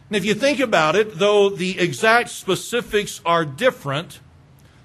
And 0.09 0.15
if 0.15 0.25
you 0.25 0.33
think 0.33 0.59
about 0.59 0.95
it, 0.95 1.19
though 1.19 1.49
the 1.49 1.79
exact 1.79 2.29
specifics 2.29 3.21
are 3.25 3.43
different, 3.43 4.19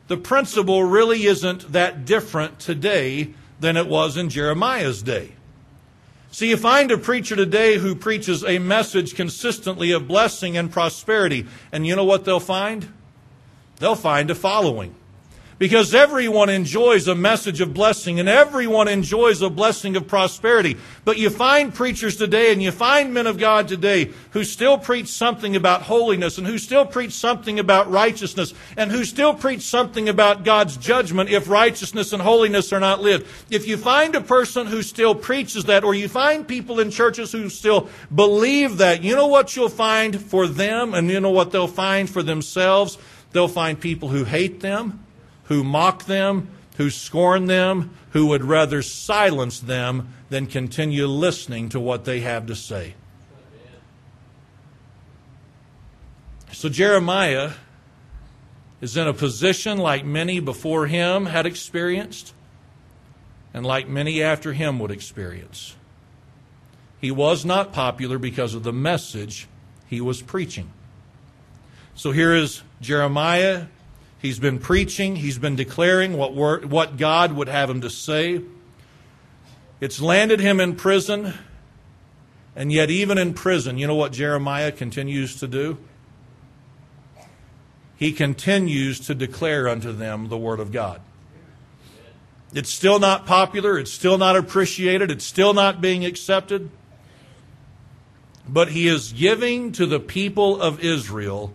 the 0.09 0.17
principle 0.17 0.85
really 0.85 1.25
isn't 1.25 1.73
that 1.73 2.05
different 2.05 2.59
today 2.59 3.35
than 3.61 3.77
it 3.77 3.87
was 3.87 4.17
in 4.17 4.29
Jeremiah's 4.29 5.03
day. 5.03 5.33
See, 6.33 6.49
you 6.49 6.57
find 6.57 6.91
a 6.91 6.99
preacher 6.99 7.37
today 7.37 7.77
who 7.77 7.95
preaches 7.95 8.43
a 8.43 8.59
message 8.59 9.15
consistently 9.15 9.93
of 9.93 10.09
blessing 10.09 10.57
and 10.57 10.73
prosperity, 10.73 11.47
and 11.71 11.87
you 11.87 11.95
know 11.95 12.05
what 12.05 12.25
they'll 12.25 12.41
find? 12.41 12.93
They'll 13.79 13.95
find 13.95 14.31
a 14.31 14.35
following. 14.35 14.95
Because 15.63 15.95
everyone 15.95 16.49
enjoys 16.49 17.07
a 17.07 17.15
message 17.15 17.61
of 17.61 17.73
blessing 17.73 18.19
and 18.19 18.29
everyone 18.29 18.89
enjoys 18.89 19.43
a 19.43 19.49
blessing 19.49 19.95
of 19.95 20.09
prosperity. 20.09 20.77
But 21.05 21.19
you 21.19 21.31
find 21.31 21.73
preachers 21.73 22.17
today 22.17 22.53
and 22.53 22.61
you 22.61 22.73
find 22.73 23.15
men 23.15 23.29
of 23.29 23.39
God 23.39 23.69
today 23.69 24.11
who 24.33 24.43
still 24.43 24.77
preach 24.77 25.07
something 25.07 25.55
about 25.55 25.83
holiness 25.83 26.37
and 26.37 26.49
who 26.49 26.59
still 26.59 26.85
preach 26.85 27.13
something 27.13 27.61
about 27.61 27.89
righteousness 27.89 28.55
and 28.77 28.91
who 28.91 29.05
still 29.05 29.35
preach 29.35 29.63
something 29.63 30.09
about 30.09 30.43
God's 30.43 30.77
judgment 30.77 31.31
if 31.31 31.49
righteousness 31.49 32.13
and 32.13 32.21
holiness 32.21 32.73
are 32.73 32.81
not 32.81 33.01
lived. 33.01 33.29
If 33.49 33.69
you 33.69 33.77
find 33.77 34.17
a 34.17 34.21
person 34.21 34.67
who 34.67 34.83
still 34.83 35.15
preaches 35.15 35.67
that 35.67 35.85
or 35.85 35.95
you 35.95 36.09
find 36.09 36.49
people 36.49 36.81
in 36.81 36.91
churches 36.91 37.31
who 37.31 37.49
still 37.49 37.89
believe 38.13 38.79
that, 38.79 39.05
you 39.05 39.15
know 39.15 39.29
what 39.29 39.55
you'll 39.55 39.69
find 39.69 40.21
for 40.21 40.49
them 40.49 40.93
and 40.93 41.09
you 41.09 41.21
know 41.21 41.31
what 41.31 41.53
they'll 41.53 41.69
find 41.69 42.11
for 42.11 42.25
themselves? 42.25 42.99
They'll 43.31 43.47
find 43.47 43.81
people 43.81 44.09
who 44.09 44.25
hate 44.25 44.59
them 44.59 45.05
who 45.45 45.65
mock 45.65 46.05
them, 46.05 46.49
who 46.77 46.91
scorn 46.91 47.47
them, 47.47 47.97
who 48.11 48.27
would 48.27 48.45
rather 48.45 48.83
silence 48.83 49.61
them 49.61 50.15
than 50.31 50.47
continue 50.47 51.07
listening 51.07 51.69
to 51.71 51.81
what 51.81 52.05
they 52.05 52.21
have 52.21 52.47
to 52.47 52.55
say. 52.55 52.95
So 56.53 56.69
Jeremiah 56.69 57.53
is 58.81 58.97
in 58.97 59.07
a 59.07 59.15
position 59.15 59.79
like 59.79 60.05
many 60.05 60.41
before 60.41 60.87
him 60.87 61.27
had 61.27 61.47
experienced, 61.47 62.35
and 63.55 63.65
like 63.65 63.89
many 63.89 64.23
after 64.23 64.53
him 64.53 64.79
would 64.79 64.91
experience. 64.91 65.77
He 67.01 67.11
was 67.11 67.45
not 67.45 67.73
popular 67.73 68.19
because 68.19 68.55
of 68.55 68.63
the 68.63 68.73
message 68.73 69.49
he 69.89 70.01
was 70.01 70.23
preaching. 70.23 70.71
So 71.95 72.13
here 72.13 72.35
is 72.35 72.63
Jeremiah 72.81 73.67
He's 74.23 74.39
been 74.39 74.59
preaching, 74.59 75.17
he's 75.17 75.39
been 75.39 75.57
declaring 75.57 76.17
what, 76.17 76.33
word, 76.35 76.71
what 76.71 76.97
God 76.97 77.33
would 77.33 77.49
have 77.49 77.69
him 77.69 77.81
to 77.83 77.91
say. 77.91 78.41
It's 79.81 80.01
landed 80.01 80.39
him 80.39 80.61
in 80.61 80.77
prison, 80.77 81.35
and 82.55 82.73
yet, 82.73 82.89
even 82.89 83.19
in 83.19 83.35
prison, 83.35 83.79
you 83.79 83.87
know 83.87 83.97
what 83.97 84.13
Jeremiah 84.13 84.71
continues 84.73 85.37
to 85.41 85.49
do? 85.49 85.77
he 88.03 88.13
continues 88.13 88.99
to 88.99 89.15
declare 89.15 89.69
unto 89.69 89.93
them 89.93 90.29
the 90.29 90.37
Word 90.37 90.59
of 90.59 90.73
God. 90.73 91.01
It's 92.53 92.69
still 92.69 92.99
not 92.99 93.27
popular, 93.27 93.79
it's 93.79 93.93
still 93.93 94.19
not 94.19 94.35
appreciated, 94.35 95.09
it's 95.13 95.25
still 95.25 95.55
not 95.55 95.81
being 95.81 96.05
accepted. 96.05 96.69
But 98.49 98.71
he 98.71 98.89
is 98.89 99.13
giving 99.13 99.71
to 99.73 99.87
the 99.87 100.01
people 100.01 100.61
of 100.61 100.81
Israel 100.81 101.55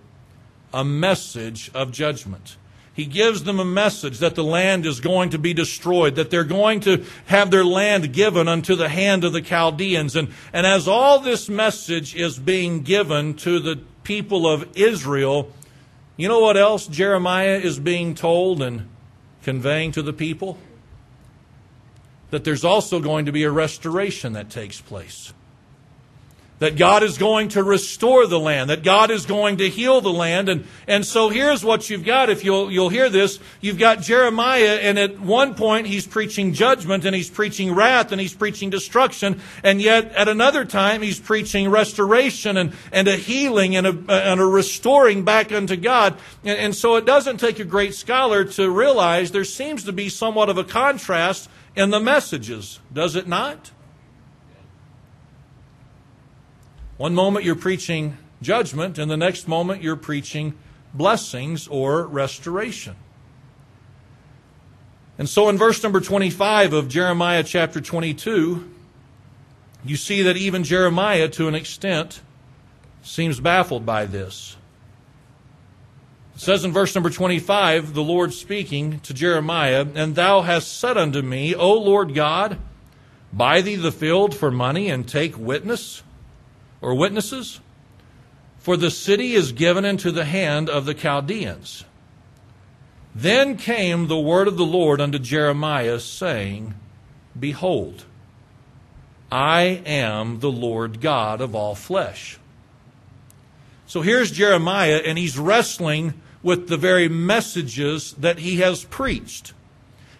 a 0.73 0.83
message 0.83 1.71
of 1.73 1.91
judgment. 1.91 2.57
He 2.93 3.05
gives 3.05 3.43
them 3.43 3.59
a 3.59 3.65
message 3.65 4.17
that 4.19 4.33
the 4.33 4.43
land 4.43 4.85
is 4.87 4.99
going 4.99 5.29
to 5.29 5.37
be 5.37 5.53
destroyed, 5.53 6.15
that 6.15 6.31
they're 6.31 6.43
going 6.43 6.79
to 6.81 7.05
have 7.27 7.51
their 7.51 7.63
land 7.63 8.11
given 8.11 8.47
unto 8.47 8.75
the 8.75 8.89
hand 8.89 9.23
of 9.23 9.33
the 9.33 9.41
Chaldeans. 9.41 10.15
And, 10.15 10.29
and 10.51 10.65
as 10.65 10.87
all 10.87 11.19
this 11.19 11.47
message 11.47 12.15
is 12.15 12.39
being 12.39 12.81
given 12.81 13.35
to 13.35 13.59
the 13.59 13.79
people 14.03 14.47
of 14.47 14.75
Israel, 14.75 15.51
you 16.15 16.27
know 16.27 16.39
what 16.39 16.57
else 16.57 16.87
Jeremiah 16.87 17.59
is 17.59 17.77
being 17.77 18.15
told 18.15 18.63
and 18.63 18.89
conveying 19.43 19.91
to 19.91 20.01
the 20.01 20.13
people? 20.13 20.57
That 22.31 22.43
there's 22.45 22.65
also 22.65 22.99
going 22.99 23.27
to 23.27 23.31
be 23.31 23.43
a 23.43 23.51
restoration 23.51 24.33
that 24.33 24.49
takes 24.49 24.81
place 24.81 25.33
that 26.59 26.75
God 26.75 27.03
is 27.03 27.17
going 27.17 27.49
to 27.49 27.63
restore 27.63 28.25
the 28.25 28.39
land, 28.39 28.69
that 28.69 28.83
God 28.83 29.11
is 29.11 29.25
going 29.25 29.57
to 29.57 29.69
heal 29.69 30.01
the 30.01 30.11
land. 30.11 30.49
And, 30.49 30.65
and 30.87 31.05
so 31.05 31.29
here's 31.29 31.63
what 31.63 31.89
you've 31.89 32.03
got. 32.03 32.29
If 32.29 32.43
you'll, 32.43 32.71
you'll 32.71 32.89
hear 32.89 33.09
this, 33.09 33.39
you've 33.61 33.77
got 33.77 34.01
Jeremiah, 34.01 34.79
and 34.81 34.97
at 34.97 35.19
one 35.19 35.53
point 35.53 35.85
he's 35.85 36.07
preaching 36.07 36.53
judgment, 36.53 37.05
and 37.05 37.15
he's 37.15 37.29
preaching 37.29 37.75
wrath, 37.75 38.11
and 38.11 38.19
he's 38.19 38.33
preaching 38.33 38.71
destruction. 38.71 39.39
And 39.63 39.81
yet 39.81 40.11
at 40.13 40.27
another 40.27 40.65
time 40.65 41.03
he's 41.03 41.19
preaching 41.19 41.69
restoration 41.69 42.57
and, 42.57 42.73
and 42.91 43.07
a 43.07 43.15
healing 43.15 43.75
and 43.75 43.85
a, 43.85 44.11
and 44.11 44.39
a 44.39 44.45
restoring 44.45 45.23
back 45.23 45.51
unto 45.51 45.75
God. 45.75 46.17
And, 46.43 46.57
and 46.57 46.75
so 46.75 46.95
it 46.95 47.05
doesn't 47.05 47.37
take 47.37 47.59
a 47.59 47.65
great 47.65 47.93
scholar 47.93 48.43
to 48.45 48.71
realize 48.71 49.31
there 49.31 49.43
seems 49.43 49.83
to 49.83 49.91
be 49.91 50.09
somewhat 50.09 50.49
of 50.49 50.57
a 50.57 50.63
contrast 50.63 51.49
in 51.75 51.91
the 51.91 51.99
messages, 51.99 52.79
does 52.91 53.15
it 53.15 53.27
not? 53.27 53.71
One 56.97 57.13
moment 57.13 57.45
you're 57.45 57.55
preaching 57.55 58.17
judgment, 58.41 58.97
and 58.97 59.09
the 59.09 59.17
next 59.17 59.47
moment 59.47 59.83
you're 59.83 59.95
preaching 59.95 60.55
blessings 60.93 61.67
or 61.67 62.07
restoration. 62.07 62.95
And 65.19 65.29
so 65.29 65.49
in 65.49 65.57
verse 65.57 65.81
number 65.83 65.99
25 65.99 66.73
of 66.73 66.89
Jeremiah 66.89 67.43
chapter 67.43 67.81
22, 67.81 68.71
you 69.85 69.95
see 69.95 70.23
that 70.23 70.37
even 70.37 70.63
Jeremiah, 70.63 71.27
to 71.29 71.47
an 71.47 71.55
extent, 71.55 72.21
seems 73.03 73.39
baffled 73.39 73.85
by 73.85 74.05
this. 74.05 74.57
It 76.35 76.41
says 76.41 76.65
in 76.65 76.71
verse 76.71 76.93
number 76.93 77.09
25, 77.09 77.93
the 77.93 78.03
Lord 78.03 78.33
speaking 78.33 78.99
to 79.01 79.13
Jeremiah, 79.13 79.85
And 79.95 80.15
thou 80.15 80.41
hast 80.41 80.79
said 80.79 80.97
unto 80.97 81.21
me, 81.21 81.55
O 81.55 81.73
Lord 81.73 82.13
God, 82.13 82.57
buy 83.31 83.61
thee 83.61 83.75
the 83.75 83.91
field 83.91 84.35
for 84.35 84.51
money 84.51 84.89
and 84.89 85.07
take 85.07 85.37
witness 85.37 86.03
or 86.81 86.93
witnesses? 86.93 87.59
For 88.59 88.77
the 88.77 88.91
city 88.91 89.33
is 89.33 89.51
given 89.51 89.85
into 89.85 90.11
the 90.11 90.25
hand 90.25 90.69
of 90.69 90.85
the 90.85 90.93
Chaldeans. 90.93 91.85
Then 93.15 93.57
came 93.57 94.07
the 94.07 94.19
word 94.19 94.47
of 94.47 94.57
the 94.57 94.65
Lord 94.65 95.01
unto 95.01 95.17
Jeremiah, 95.17 95.99
saying, 95.99 96.75
Behold, 97.39 98.05
I 99.31 99.81
am 99.85 100.39
the 100.39 100.51
Lord 100.51 101.01
God 101.01 101.41
of 101.41 101.55
all 101.55 101.75
flesh. 101.75 102.37
So 103.87 104.01
here's 104.01 104.31
Jeremiah, 104.31 105.01
and 105.03 105.17
he's 105.17 105.39
wrestling 105.39 106.13
with 106.43 106.67
the 106.67 106.77
very 106.77 107.09
messages 107.09 108.13
that 108.13 108.39
he 108.39 108.57
has 108.57 108.83
preached. 108.85 109.53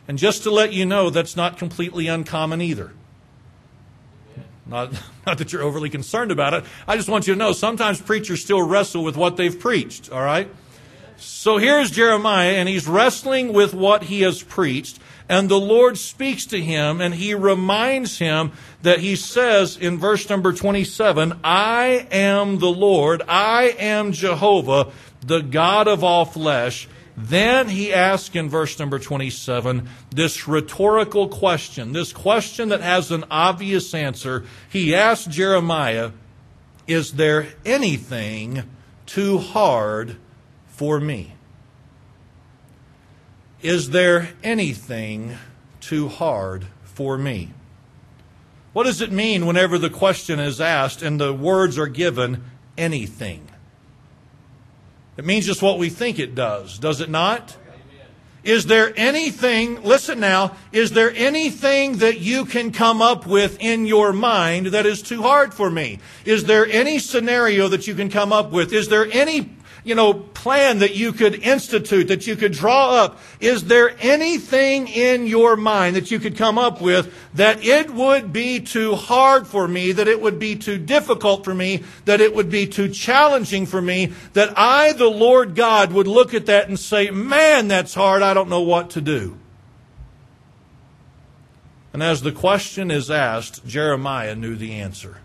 And 0.08 0.18
just 0.18 0.44
to 0.44 0.52
let 0.52 0.74
you 0.74 0.86
know, 0.86 1.10
that's 1.10 1.36
not 1.36 1.58
completely 1.58 2.08
uncommon 2.08 2.62
either. 2.62 2.94
Not, 4.70 4.92
not 5.26 5.38
that 5.38 5.54
you're 5.54 5.64
overly 5.64 5.90
concerned 5.90 6.32
about 6.32 6.54
it. 6.54 6.66
I 6.88 6.98
just 6.98 7.10
want 7.10 7.28
you 7.28 7.34
to 7.34 7.40
know 7.40 7.52
sometimes 7.52 8.02
preachers 8.02 8.42
still 8.42 8.62
wrestle 8.62 9.04
with 9.04 9.18
what 9.18 9.38
they've 9.38 9.58
preached, 9.58 10.12
all 10.12 10.24
right? 10.24 10.50
So 11.18 11.58
here's 11.58 11.90
Jeremiah, 11.90 12.52
and 12.52 12.70
he's 12.70 12.88
wrestling 12.88 13.54
with 13.54 13.74
what 13.74 14.04
he 14.04 14.22
has 14.22 14.44
preached. 14.44 15.00
And 15.30 15.50
the 15.50 15.60
Lord 15.60 15.98
speaks 15.98 16.46
to 16.48 16.62
him, 16.62 17.02
and 17.02 17.14
he 17.14 17.34
reminds 17.34 18.20
him 18.20 18.52
that 18.84 19.00
he 19.00 19.16
says 19.16 19.76
in 19.76 19.98
verse 19.98 20.30
number 20.30 20.54
27 20.54 21.40
I 21.44 22.08
am 22.12 22.60
the 22.60 22.70
Lord, 22.70 23.24
I 23.28 23.76
am 23.80 24.14
Jehovah, 24.14 24.92
the 25.22 25.42
God 25.42 25.88
of 25.88 26.04
all 26.04 26.24
flesh. 26.24 26.88
Then 27.18 27.68
he 27.68 27.92
asks 27.92 28.36
in 28.36 28.48
verse 28.48 28.78
number 28.78 29.00
27 29.00 29.90
this 30.12 30.48
rhetorical 30.48 31.28
question, 31.28 31.92
this 31.92 32.14
question 32.14 32.70
that 32.70 32.82
has 32.82 33.10
an 33.10 33.26
obvious 33.32 33.96
answer. 33.96 34.46
He 34.70 34.94
asks 34.94 35.26
Jeremiah, 35.26 36.12
Is 36.86 37.14
there 37.14 37.48
anything 37.66 38.64
too 39.08 39.40
hard 39.40 40.18
for 40.68 41.00
me? 41.00 41.34
Is 43.64 43.90
there 43.90 44.30
anything 44.44 45.38
too 45.82 46.10
hard 46.10 46.68
for 46.84 47.18
me? 47.18 47.52
What 48.74 48.84
does 48.84 49.02
it 49.02 49.12
mean 49.12 49.48
whenever 49.48 49.80
the 49.80 49.90
question 49.90 50.40
is 50.40 50.62
asked 50.62 51.02
and 51.02 51.20
the 51.20 51.34
words 51.34 51.80
are 51.80 51.88
given, 51.88 52.44
anything? 52.78 53.48
It 55.18 55.26
means 55.26 55.46
just 55.46 55.62
what 55.62 55.80
we 55.80 55.90
think 55.90 56.20
it 56.20 56.36
does, 56.36 56.78
does 56.78 57.02
it 57.02 57.10
not? 57.10 57.58
Is 58.44 58.68
there 58.68 58.94
anything, 58.96 59.84
listen 59.84 60.22
now, 60.22 60.56
is 60.72 60.92
there 60.92 61.12
anything 61.16 61.98
that 61.98 62.22
you 62.22 62.46
can 62.46 62.72
come 62.72 63.02
up 63.02 63.28
with 63.28 63.58
in 63.60 63.86
your 63.86 64.14
mind 64.14 64.68
that 64.68 64.86
is 64.86 65.02
too 65.02 65.22
hard 65.22 65.54
for 65.54 65.70
me? 65.70 66.00
Is 66.24 66.46
there 66.46 66.66
any 66.66 67.00
scenario 67.00 67.68
that 67.68 67.88
you 67.88 67.96
can 67.96 68.10
come 68.10 68.32
up 68.32 68.52
with? 68.52 68.72
Is 68.72 68.88
there 68.88 69.06
any 69.12 69.57
you 69.88 69.96
know, 69.96 70.14
plan 70.14 70.80
that 70.80 70.96
you 70.96 71.14
could 71.14 71.36
institute, 71.36 72.10
that 72.10 72.28
you 72.28 72.36
could 72.36 72.52
draw 72.52 72.92
up? 72.92 73.20
Is 73.40 73.66
there 73.66 73.96
anything 74.00 74.88
in 74.88 75.28
your 75.28 75.56
mind 75.56 75.96
that 75.96 76.12
you 76.12 76.20
could 76.20 76.38
come 76.38 76.58
up 76.58 76.82
with 76.82 77.14
that 77.36 77.64
it 77.64 77.94
would 77.94 78.34
be 78.34 78.60
too 78.60 78.96
hard 78.96 79.48
for 79.48 79.68
me, 79.68 79.94
that 79.94 80.08
it 80.08 80.22
would 80.22 80.40
be 80.40 80.56
too 80.56 80.78
difficult 80.78 81.46
for 81.46 81.54
me, 81.54 81.84
that 82.06 82.22
it 82.22 82.36
would 82.36 82.50
be 82.50 82.68
too 82.68 82.90
challenging 82.90 83.66
for 83.66 83.82
me, 83.82 84.14
that 84.34 84.54
I, 84.58 84.94
the 84.94 85.08
Lord 85.08 85.56
God, 85.56 85.94
would 85.94 86.08
look 86.08 86.34
at 86.34 86.48
that 86.48 86.68
and 86.68 86.80
say, 86.80 87.10
man, 87.10 87.68
that's 87.68 87.94
hard. 87.94 88.22
I 88.22 88.34
don't 88.34 88.50
know 88.50 88.62
what 88.62 88.90
to 88.92 89.02
do. 89.02 89.38
And 91.94 92.04
as 92.04 92.22
the 92.22 92.32
question 92.32 92.92
is 92.92 93.10
asked, 93.10 93.66
Jeremiah 93.66 94.36
knew 94.36 94.56
the 94.56 94.74
answer. 94.74 95.18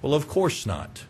Well, 0.00 0.14
of 0.14 0.28
course 0.28 0.64
not. 0.64 1.04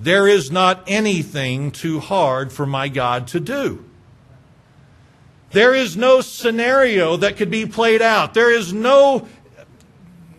There 0.00 0.28
is 0.28 0.52
not 0.52 0.84
anything 0.86 1.72
too 1.72 1.98
hard 1.98 2.52
for 2.52 2.64
my 2.64 2.88
God 2.88 3.26
to 3.28 3.40
do. 3.40 3.84
There 5.50 5.74
is 5.74 5.96
no 5.96 6.20
scenario 6.20 7.16
that 7.16 7.36
could 7.36 7.50
be 7.50 7.66
played 7.66 8.00
out. 8.00 8.32
There 8.32 8.54
is 8.54 8.72
no, 8.72 9.26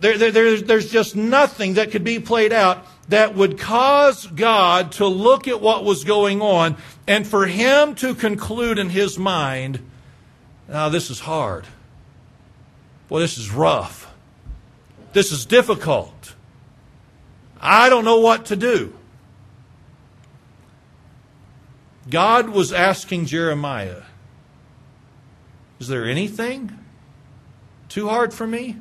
there, 0.00 0.16
there, 0.16 0.60
there's 0.60 0.90
just 0.90 1.14
nothing 1.14 1.74
that 1.74 1.90
could 1.90 2.04
be 2.04 2.20
played 2.20 2.52
out 2.52 2.86
that 3.08 3.34
would 3.34 3.58
cause 3.58 4.26
God 4.26 4.92
to 4.92 5.06
look 5.06 5.46
at 5.46 5.60
what 5.60 5.84
was 5.84 6.04
going 6.04 6.40
on 6.40 6.76
and 7.06 7.26
for 7.26 7.46
him 7.46 7.94
to 7.96 8.14
conclude 8.14 8.78
in 8.78 8.88
his 8.88 9.18
mind, 9.18 9.80
now 10.68 10.88
this 10.88 11.10
is 11.10 11.20
hard. 11.20 11.66
Well, 13.10 13.20
this 13.20 13.36
is 13.36 13.50
rough. 13.50 14.10
This 15.12 15.32
is 15.32 15.44
difficult. 15.44 16.34
I 17.60 17.90
don't 17.90 18.04
know 18.04 18.20
what 18.20 18.46
to 18.46 18.56
do. 18.56 18.94
God 22.10 22.50
was 22.50 22.72
asking 22.72 23.26
Jeremiah, 23.26 24.02
Is 25.78 25.88
there 25.88 26.04
anything 26.04 26.76
too 27.88 28.08
hard 28.08 28.34
for 28.34 28.46
me? 28.46 28.76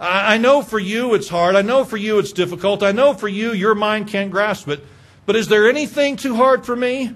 I 0.00 0.38
know 0.38 0.62
for 0.62 0.78
you 0.78 1.14
it's 1.14 1.28
hard. 1.28 1.54
I 1.54 1.62
know 1.62 1.84
for 1.84 1.96
you 1.96 2.18
it's 2.18 2.32
difficult. 2.32 2.82
I 2.82 2.92
know 2.92 3.14
for 3.14 3.28
you 3.28 3.52
your 3.52 3.74
mind 3.74 4.08
can't 4.08 4.30
grasp 4.30 4.68
it. 4.68 4.84
But 5.26 5.36
is 5.36 5.48
there 5.48 5.68
anything 5.68 6.16
too 6.16 6.36
hard 6.36 6.66
for 6.66 6.76
me? 6.76 7.12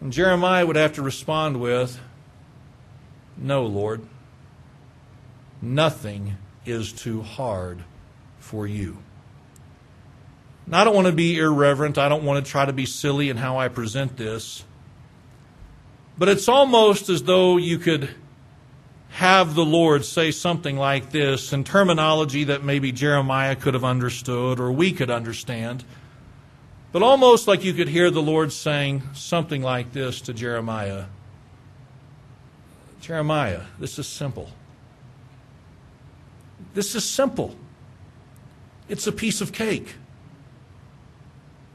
And 0.00 0.12
Jeremiah 0.12 0.66
would 0.66 0.76
have 0.76 0.94
to 0.94 1.02
respond 1.02 1.60
with, 1.60 2.00
No, 3.36 3.64
Lord. 3.66 4.02
Nothing 5.62 6.36
is 6.64 6.92
too 6.92 7.22
hard 7.22 7.84
for 8.38 8.66
you. 8.66 8.98
I 10.72 10.84
don't 10.84 10.94
want 10.94 11.06
to 11.06 11.12
be 11.12 11.38
irreverent. 11.38 11.98
I 11.98 12.08
don't 12.08 12.24
want 12.24 12.44
to 12.44 12.50
try 12.50 12.64
to 12.64 12.72
be 12.72 12.86
silly 12.86 13.28
in 13.28 13.36
how 13.36 13.58
I 13.58 13.68
present 13.68 14.16
this. 14.16 14.64
But 16.16 16.28
it's 16.28 16.48
almost 16.48 17.08
as 17.08 17.22
though 17.22 17.56
you 17.56 17.78
could 17.78 18.10
have 19.10 19.54
the 19.54 19.64
Lord 19.64 20.04
say 20.04 20.30
something 20.30 20.76
like 20.76 21.10
this 21.10 21.52
in 21.52 21.64
terminology 21.64 22.44
that 22.44 22.62
maybe 22.62 22.92
Jeremiah 22.92 23.56
could 23.56 23.74
have 23.74 23.84
understood 23.84 24.60
or 24.60 24.70
we 24.70 24.92
could 24.92 25.10
understand. 25.10 25.84
But 26.92 27.02
almost 27.02 27.48
like 27.48 27.64
you 27.64 27.72
could 27.72 27.88
hear 27.88 28.10
the 28.10 28.22
Lord 28.22 28.52
saying 28.52 29.02
something 29.14 29.62
like 29.62 29.92
this 29.92 30.20
to 30.22 30.32
Jeremiah 30.32 31.06
Jeremiah, 33.00 33.62
this 33.78 33.98
is 33.98 34.06
simple. 34.06 34.50
This 36.74 36.94
is 36.94 37.02
simple. 37.02 37.56
It's 38.88 39.06
a 39.06 39.12
piece 39.12 39.40
of 39.40 39.52
cake. 39.52 39.94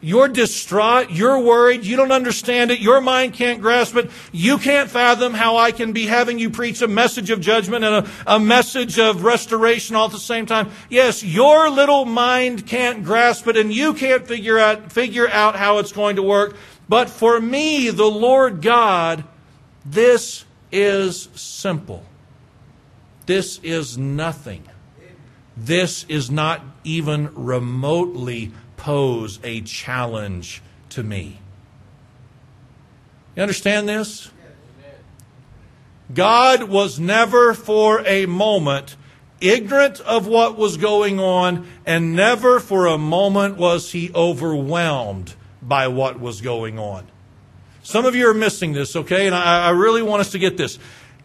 You're 0.05 0.27
distraught. 0.27 1.09
You're 1.09 1.39
worried. 1.39 1.83
You 1.83 1.95
don't 1.95 2.11
understand 2.11 2.69
it. 2.69 2.79
Your 2.79 3.01
mind 3.01 3.33
can't 3.33 3.59
grasp 3.59 3.95
it. 3.95 4.11
You 4.31 4.59
can't 4.59 4.87
fathom 4.87 5.33
how 5.33 5.57
I 5.57 5.71
can 5.71 5.93
be 5.93 6.05
having 6.05 6.37
you 6.37 6.51
preach 6.51 6.83
a 6.83 6.87
message 6.87 7.31
of 7.31 7.41
judgment 7.41 7.83
and 7.83 8.05
a, 8.05 8.35
a, 8.35 8.39
message 8.39 8.99
of 8.99 9.23
restoration 9.23 9.95
all 9.95 10.05
at 10.05 10.11
the 10.11 10.19
same 10.19 10.45
time. 10.45 10.69
Yes, 10.91 11.23
your 11.23 11.71
little 11.71 12.05
mind 12.05 12.67
can't 12.67 13.03
grasp 13.03 13.47
it 13.47 13.57
and 13.57 13.73
you 13.73 13.95
can't 13.95 14.27
figure 14.27 14.59
out, 14.59 14.91
figure 14.91 15.27
out 15.27 15.55
how 15.55 15.79
it's 15.79 15.91
going 15.91 16.17
to 16.17 16.21
work. 16.21 16.55
But 16.87 17.09
for 17.09 17.41
me, 17.41 17.89
the 17.89 18.05
Lord 18.05 18.61
God, 18.61 19.23
this 19.83 20.45
is 20.71 21.29
simple. 21.33 22.05
This 23.25 23.59
is 23.63 23.97
nothing. 23.97 24.69
This 25.57 26.05
is 26.07 26.29
not 26.29 26.61
even 26.83 27.33
remotely 27.33 28.51
pose 28.85 29.39
a 29.43 29.61
challenge 29.61 30.61
to 30.89 31.01
me. 31.01 31.39
You 33.35 33.41
understand 33.41 33.89
this? 33.89 34.29
God 36.13 36.69
was 36.69 36.99
never 36.99 37.55
for 37.55 38.03
a 38.05 38.27
moment 38.27 38.95
ignorant 39.41 40.01
of 40.01 40.27
what 40.27 40.55
was 40.55 40.77
going 40.77 41.19
on, 41.19 41.67
and 41.83 42.15
never 42.15 42.59
for 42.59 42.85
a 42.85 42.95
moment 42.95 43.57
was 43.57 43.91
he 43.91 44.11
overwhelmed 44.13 45.33
by 45.63 45.87
what 45.87 46.19
was 46.19 46.41
going 46.41 46.77
on. 46.77 47.07
Some 47.81 48.05
of 48.05 48.13
you 48.13 48.29
are 48.29 48.35
missing 48.35 48.73
this, 48.73 48.95
okay? 48.95 49.25
And 49.25 49.33
I, 49.33 49.65
I 49.65 49.69
really 49.71 50.03
want 50.03 50.21
us 50.21 50.31
to 50.33 50.39
get 50.39 50.57
this. 50.57 50.77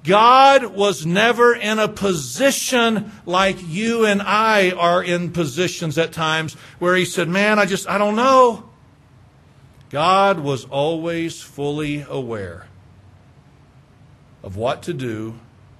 God 0.04 0.64
was 0.64 1.04
never 1.04 1.54
in 1.54 1.78
a 1.78 1.88
position 1.88 3.12
like 3.26 3.56
you 3.66 4.06
and 4.06 4.22
I 4.22 4.70
are 4.70 5.02
in 5.02 5.30
positions 5.32 5.98
at 5.98 6.12
times 6.12 6.54
where 6.78 6.96
He 6.96 7.04
said, 7.04 7.28
Man, 7.28 7.58
I 7.58 7.66
just, 7.66 7.88
I 7.88 7.98
don't 7.98 8.16
know. 8.16 8.70
God 9.90 10.40
was 10.40 10.64
always 10.66 11.42
fully 11.42 12.06
aware 12.08 12.66
of 14.42 14.56
what 14.56 14.82
to 14.84 14.94
do, 14.94 15.38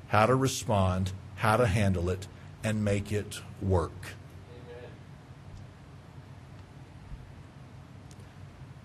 how 0.08 0.26
to 0.26 0.34
respond, 0.34 1.12
how 1.36 1.56
to 1.56 1.66
handle 1.66 2.10
it, 2.10 2.26
and 2.62 2.84
make 2.84 3.12
it 3.12 3.40
work. 3.62 4.14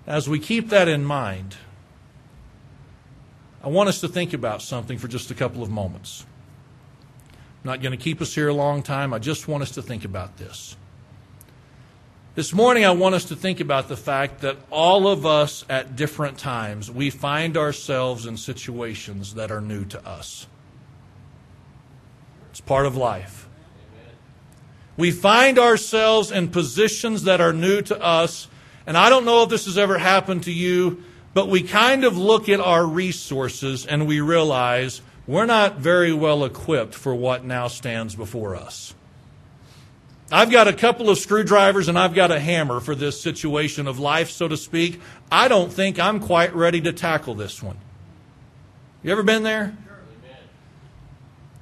As 0.07 0.29
we 0.29 0.39
keep 0.39 0.69
that 0.69 0.87
in 0.87 1.03
mind, 1.03 1.57
I 3.65 3.69
want 3.69 3.89
us 3.89 4.01
to 4.01 4.07
think 4.07 4.33
about 4.33 4.61
something 4.61 4.99
for 4.99 5.07
just 5.07 5.31
a 5.31 5.33
couple 5.33 5.63
of 5.63 5.71
moments. 5.71 6.23
I'm 7.31 7.71
not 7.71 7.81
going 7.81 7.97
to 7.97 7.97
keep 7.97 8.21
us 8.21 8.35
here 8.35 8.47
a 8.47 8.53
long 8.53 8.83
time. 8.83 9.11
I 9.11 9.17
just 9.17 9.47
want 9.47 9.63
us 9.63 9.71
to 9.71 9.81
think 9.81 10.05
about 10.05 10.37
this. 10.37 10.77
This 12.35 12.53
morning, 12.53 12.85
I 12.85 12.91
want 12.91 13.15
us 13.15 13.25
to 13.25 13.35
think 13.35 13.59
about 13.59 13.87
the 13.87 13.97
fact 13.97 14.41
that 14.41 14.57
all 14.69 15.07
of 15.07 15.25
us 15.25 15.65
at 15.67 15.95
different 15.95 16.37
times, 16.37 16.91
we 16.91 17.09
find 17.09 17.57
ourselves 17.57 18.27
in 18.27 18.37
situations 18.37 19.33
that 19.33 19.49
are 19.51 19.61
new 19.61 19.83
to 19.85 20.07
us. 20.07 20.45
It's 22.51 22.61
part 22.61 22.85
of 22.85 22.95
life. 22.95 23.47
We 24.95 25.09
find 25.09 25.57
ourselves 25.57 26.29
in 26.29 26.49
positions 26.49 27.23
that 27.23 27.41
are 27.41 27.53
new 27.53 27.81
to 27.81 27.99
us. 27.99 28.47
And 28.85 28.95
I 28.95 29.09
don't 29.09 29.25
know 29.25 29.41
if 29.41 29.49
this 29.49 29.65
has 29.65 29.77
ever 29.77 29.97
happened 29.97 30.43
to 30.43 30.51
you, 30.51 31.03
but 31.35 31.49
we 31.49 31.61
kind 31.61 32.05
of 32.05 32.17
look 32.17 32.47
at 32.47 32.61
our 32.61 32.87
resources 32.87 33.85
and 33.85 34.07
we 34.07 34.21
realize 34.21 35.01
we're 35.27 35.45
not 35.45 35.75
very 35.75 36.13
well 36.13 36.45
equipped 36.45 36.95
for 36.95 37.13
what 37.13 37.43
now 37.43 37.67
stands 37.67 38.15
before 38.15 38.55
us. 38.55 38.95
I've 40.31 40.49
got 40.49 40.69
a 40.69 40.73
couple 40.73 41.09
of 41.09 41.17
screwdrivers 41.17 41.89
and 41.89 41.99
I've 41.99 42.13
got 42.15 42.31
a 42.31 42.39
hammer 42.39 42.79
for 42.79 42.95
this 42.95 43.19
situation 43.21 43.85
of 43.85 43.99
life, 43.99 44.31
so 44.31 44.47
to 44.47 44.55
speak. 44.55 45.01
I 45.29 45.49
don't 45.49 45.71
think 45.71 45.99
I'm 45.99 46.21
quite 46.21 46.55
ready 46.55 46.79
to 46.81 46.93
tackle 46.93 47.35
this 47.35 47.61
one. 47.61 47.77
You 49.03 49.11
ever 49.11 49.21
been 49.21 49.43
there? 49.43 49.75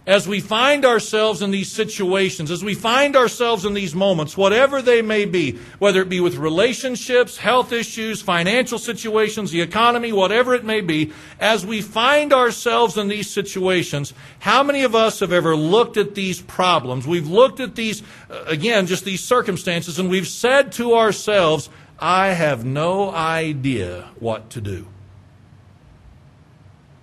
As 0.05 0.27
we 0.27 0.41
find 0.41 0.83
ourselves 0.83 1.41
in 1.41 1.51
these 1.51 1.71
situations, 1.71 2.51
as 2.51 2.63
we 2.63 2.73
find 2.73 3.15
ourselves 3.15 3.63
in 3.63 3.73
these 3.73 3.95
moments, 3.95 4.35
whatever 4.35 4.81
they 4.81 5.01
may 5.01 5.23
be, 5.23 5.57
whether 5.79 6.01
it 6.01 6.09
be 6.09 6.19
with 6.19 6.35
relationships, 6.35 7.37
health 7.37 7.71
issues, 7.71 8.21
financial 8.21 8.77
situations, 8.77 9.51
the 9.51 9.61
economy, 9.61 10.11
whatever 10.11 10.53
it 10.53 10.65
may 10.65 10.81
be, 10.81 11.13
as 11.39 11.65
we 11.65 11.81
find 11.81 12.33
ourselves 12.33 12.97
in 12.97 13.07
these 13.07 13.29
situations, 13.29 14.13
how 14.39 14.61
many 14.61 14.83
of 14.83 14.93
us 14.93 15.21
have 15.21 15.31
ever 15.31 15.55
looked 15.55 15.95
at 15.95 16.15
these 16.15 16.41
problems? 16.41 17.07
We've 17.07 17.29
looked 17.29 17.61
at 17.61 17.75
these, 17.75 18.03
uh, 18.29 18.43
again, 18.45 18.87
just 18.87 19.05
these 19.05 19.23
circumstances, 19.23 19.99
and 19.99 20.09
we've 20.09 20.27
said 20.27 20.73
to 20.73 20.95
ourselves, 20.95 21.69
I 21.97 22.29
have 22.29 22.65
no 22.65 23.09
idea 23.11 24.09
what 24.19 24.49
to 24.49 24.59
do. 24.59 24.85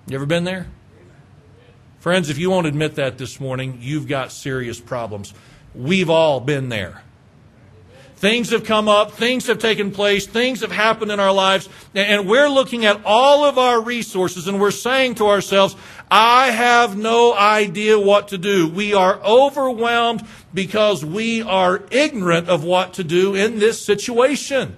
You 0.06 0.16
ever 0.16 0.26
been 0.26 0.44
there? 0.44 0.66
Friends, 2.00 2.30
if 2.30 2.38
you 2.38 2.48
won't 2.48 2.66
admit 2.66 2.94
that 2.94 3.18
this 3.18 3.38
morning, 3.38 3.78
you've 3.82 4.08
got 4.08 4.32
serious 4.32 4.80
problems. 4.80 5.34
We've 5.74 6.08
all 6.08 6.40
been 6.40 6.70
there. 6.70 7.02
Things 8.16 8.50
have 8.50 8.64
come 8.64 8.88
up, 8.88 9.12
things 9.12 9.46
have 9.46 9.58
taken 9.58 9.90
place, 9.92 10.26
things 10.26 10.62
have 10.62 10.72
happened 10.72 11.10
in 11.10 11.20
our 11.20 11.32
lives, 11.32 11.68
and 11.94 12.26
we're 12.28 12.48
looking 12.48 12.86
at 12.86 13.02
all 13.04 13.44
of 13.44 13.56
our 13.58 13.80
resources 13.80 14.46
and 14.46 14.60
we're 14.60 14.70
saying 14.70 15.16
to 15.16 15.26
ourselves, 15.28 15.76
I 16.10 16.50
have 16.50 16.96
no 16.96 17.34
idea 17.34 17.98
what 17.98 18.28
to 18.28 18.38
do. 18.38 18.68
We 18.68 18.92
are 18.94 19.18
overwhelmed 19.22 20.26
because 20.52 21.04
we 21.04 21.42
are 21.42 21.82
ignorant 21.90 22.48
of 22.48 22.64
what 22.64 22.94
to 22.94 23.04
do 23.04 23.34
in 23.34 23.58
this 23.58 23.82
situation. 23.82 24.76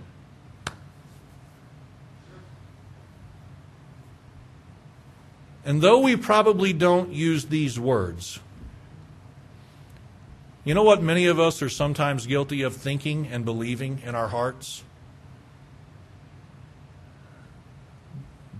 And 5.65 5.81
though 5.81 6.01
we 6.01 6.17
probably 6.17 6.73
don't 6.73 7.13
use 7.13 7.47
these 7.47 7.79
words, 7.79 8.41
you 10.65 10.75
know 10.75 10.83
what 10.83 11.03
many 11.03 11.27
of 11.27 11.41
us 11.41 11.63
are 11.63 11.69
sometimes 11.69 12.27
guilty 12.27 12.63
of 12.63 12.77
thinking 12.77 13.27
and 13.27 13.45
believing 13.45 14.01
in 14.05 14.15
our 14.15 14.29
hearts? 14.29 14.83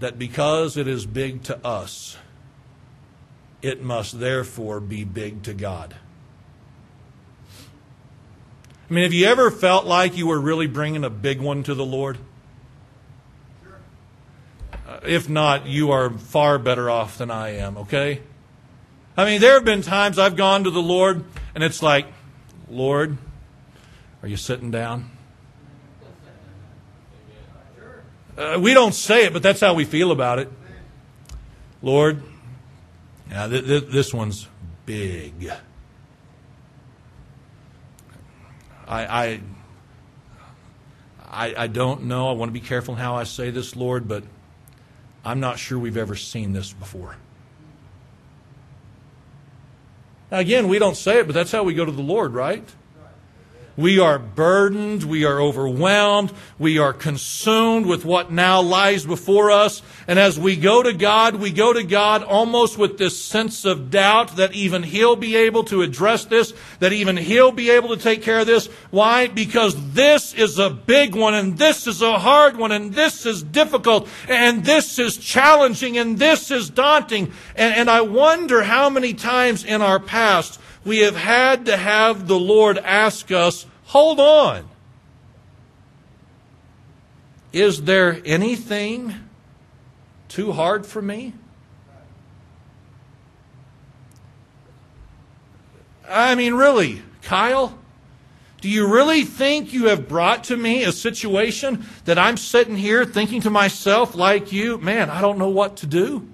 That 0.01 0.19
because 0.19 0.77
it 0.77 0.89
is 0.89 1.07
big 1.07 1.45
to 1.45 1.65
us, 1.65 2.17
it 3.63 3.83
must 3.83 4.19
therefore 4.19 4.81
be 4.81 5.05
big 5.05 5.45
to 5.45 5.55
God. 5.55 5.95
I 8.91 8.95
mean, 8.95 9.05
have 9.05 9.13
you 9.13 9.27
ever 9.27 9.51
felt 9.51 9.87
like 9.87 10.17
you 10.17 10.27
were 10.27 10.41
really 10.41 10.67
bringing 10.67 11.05
a 11.05 11.11
big 11.11 11.41
one 11.41 11.63
to 11.63 11.75
the 11.75 11.85
Lord? 11.85 12.19
If 15.05 15.29
not, 15.29 15.67
you 15.67 15.91
are 15.93 16.11
far 16.11 16.59
better 16.59 16.89
off 16.89 17.19
than 17.19 17.31
I 17.31 17.57
am, 17.57 17.77
okay? 17.79 18.23
I 19.17 19.25
mean, 19.25 19.41
there 19.41 19.55
have 19.55 19.65
been 19.65 19.83
times 19.83 20.19
I've 20.19 20.37
gone 20.37 20.65
to 20.65 20.71
the 20.71 20.83
Lord 20.83 21.25
and 21.55 21.63
it's 21.63 21.83
like, 21.83 22.07
Lord, 22.69 23.19
are 24.23 24.29
you 24.29 24.37
sitting 24.37 24.71
down? 24.71 25.11
Uh, 28.37 28.59
we 28.61 28.73
don't 28.73 28.95
say 28.95 29.27
it, 29.27 29.33
but 29.33 29.43
that's 29.43 29.61
how 29.61 29.75
we 29.75 29.85
feel 29.85 30.11
about 30.11 30.39
it. 30.39 30.51
Lord, 31.83 32.23
yeah, 33.31 33.47
th- 33.49 33.67
th- 33.67 33.85
this 33.89 34.15
one's 34.15 34.49
big. 34.87 35.53
I, 38.87 39.41
I, 41.31 41.55
I, 41.57 41.67
don't 41.67 42.05
know. 42.05 42.29
I 42.29 42.33
want 42.33 42.49
to 42.49 42.53
be 42.53 42.61
careful 42.61 42.95
how 42.95 43.17
I 43.17 43.25
say 43.25 43.51
this, 43.51 43.75
Lord, 43.75 44.07
but 44.07 44.25
I'm 45.25 45.41
not 45.41 45.59
sure 45.59 45.79
we've 45.79 45.97
ever 45.97 46.17
seen 46.17 46.53
this 46.53 46.73
before. 46.73 47.17
Now, 50.31 50.39
again, 50.39 50.69
we 50.69 50.79
don't 50.79 50.97
say 50.97 51.19
it, 51.19 51.27
but 51.27 51.35
that's 51.35 51.53
how 51.53 51.63
we 51.63 51.75
go 51.75 51.85
to 51.85 51.93
the 51.93 52.03
Lord, 52.03 52.33
right? 52.33 52.67
We 53.77 53.99
are 53.99 54.19
burdened. 54.19 55.05
We 55.05 55.25
are 55.25 55.41
overwhelmed. 55.41 56.33
We 56.59 56.79
are 56.79 56.93
consumed 56.93 57.87
with 57.87 58.05
what 58.05 58.31
now 58.31 58.61
lies 58.61 59.07
before 59.07 59.51
us. 59.51 59.81
And 60.07 60.19
as 60.19 60.39
we 60.39 60.57
go 60.57 60.83
to 60.83 60.93
God, 60.93 61.37
we 61.37 61.53
go 61.53 61.73
to 61.73 61.83
God 61.83 62.23
almost 62.23 62.77
with 62.77 62.99
this 62.99 63.23
sense 63.23 63.65
of 63.65 63.91
doubt 63.91 64.37
that 64.37 64.53
even 64.53 64.83
He'll 64.83 65.17
be 65.17 65.37
able 65.37 65.65
to 65.65 65.83
address 65.83 66.27
this, 66.27 66.53
that 66.81 66.93
even 66.93 67.17
He'll 67.17 67.53
be 67.53 67.71
able 67.71 67.97
to 67.97 68.03
take 68.03 68.23
care 68.23 68.41
of 68.41 68.47
this. 68.47 68.67
Why? 68.91 69.29
Because 69.29 69.93
this 69.93 70.35
is 70.35 70.59
a 70.59 70.69
big 70.69 71.15
one 71.15 71.35
and 71.35 71.57
this 71.57 71.87
is 71.87 72.03
a 72.03 72.19
hard 72.19 72.57
one 72.57 72.73
and 72.73 72.93
this 72.93 73.25
is 73.25 73.43
difficult 73.43 74.07
and 74.29 74.65
this 74.65 74.99
is 74.99 75.17
challenging 75.17 75.97
and 75.97 76.19
this 76.19 76.51
is 76.51 76.69
daunting. 76.69 77.33
And, 77.57 77.75
and 77.75 77.91
I 77.91 78.03
wonder 78.03 78.63
how 78.63 78.91
many 78.91 79.15
times 79.15 79.65
in 79.65 79.81
our 79.81 79.99
past 79.99 80.61
we 80.85 80.99
have 80.99 81.17
had 81.17 81.67
to 81.67 81.77
have 81.77 82.27
the 82.27 82.39
Lord 82.39 82.79
ask 82.79 83.31
us, 83.31 83.67
hold 83.85 84.19
on. 84.19 84.69
Is 87.53 87.83
there 87.83 88.21
anything 88.25 89.15
too 90.29 90.53
hard 90.53 90.87
for 90.87 91.03
me? 91.03 91.35
I 96.09 96.35
mean, 96.35 96.55
really, 96.55 97.03
Kyle? 97.23 97.79
Do 98.61 98.69
you 98.69 98.87
really 98.87 99.25
think 99.25 99.73
you 99.73 99.87
have 99.87 100.09
brought 100.09 100.45
to 100.45 100.57
me 100.57 100.85
a 100.85 100.93
situation 100.93 101.85
that 102.05 102.19
I'm 102.19 102.37
sitting 102.37 102.77
here 102.77 103.05
thinking 103.05 103.41
to 103.43 103.51
myself, 103.51 104.15
like 104.15 104.53
you, 104.53 104.79
man, 104.79 105.11
I 105.11 105.21
don't 105.21 105.39
know 105.39 105.49
what 105.49 105.77
to 105.79 105.87
do? 105.87 106.29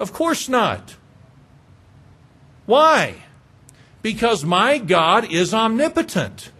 Of 0.00 0.12
course 0.12 0.48
not. 0.48 0.96
Why? 2.66 3.16
Because 4.02 4.44
my 4.44 4.78
God 4.78 5.30
is 5.30 5.54
omnipotent. 5.54 6.50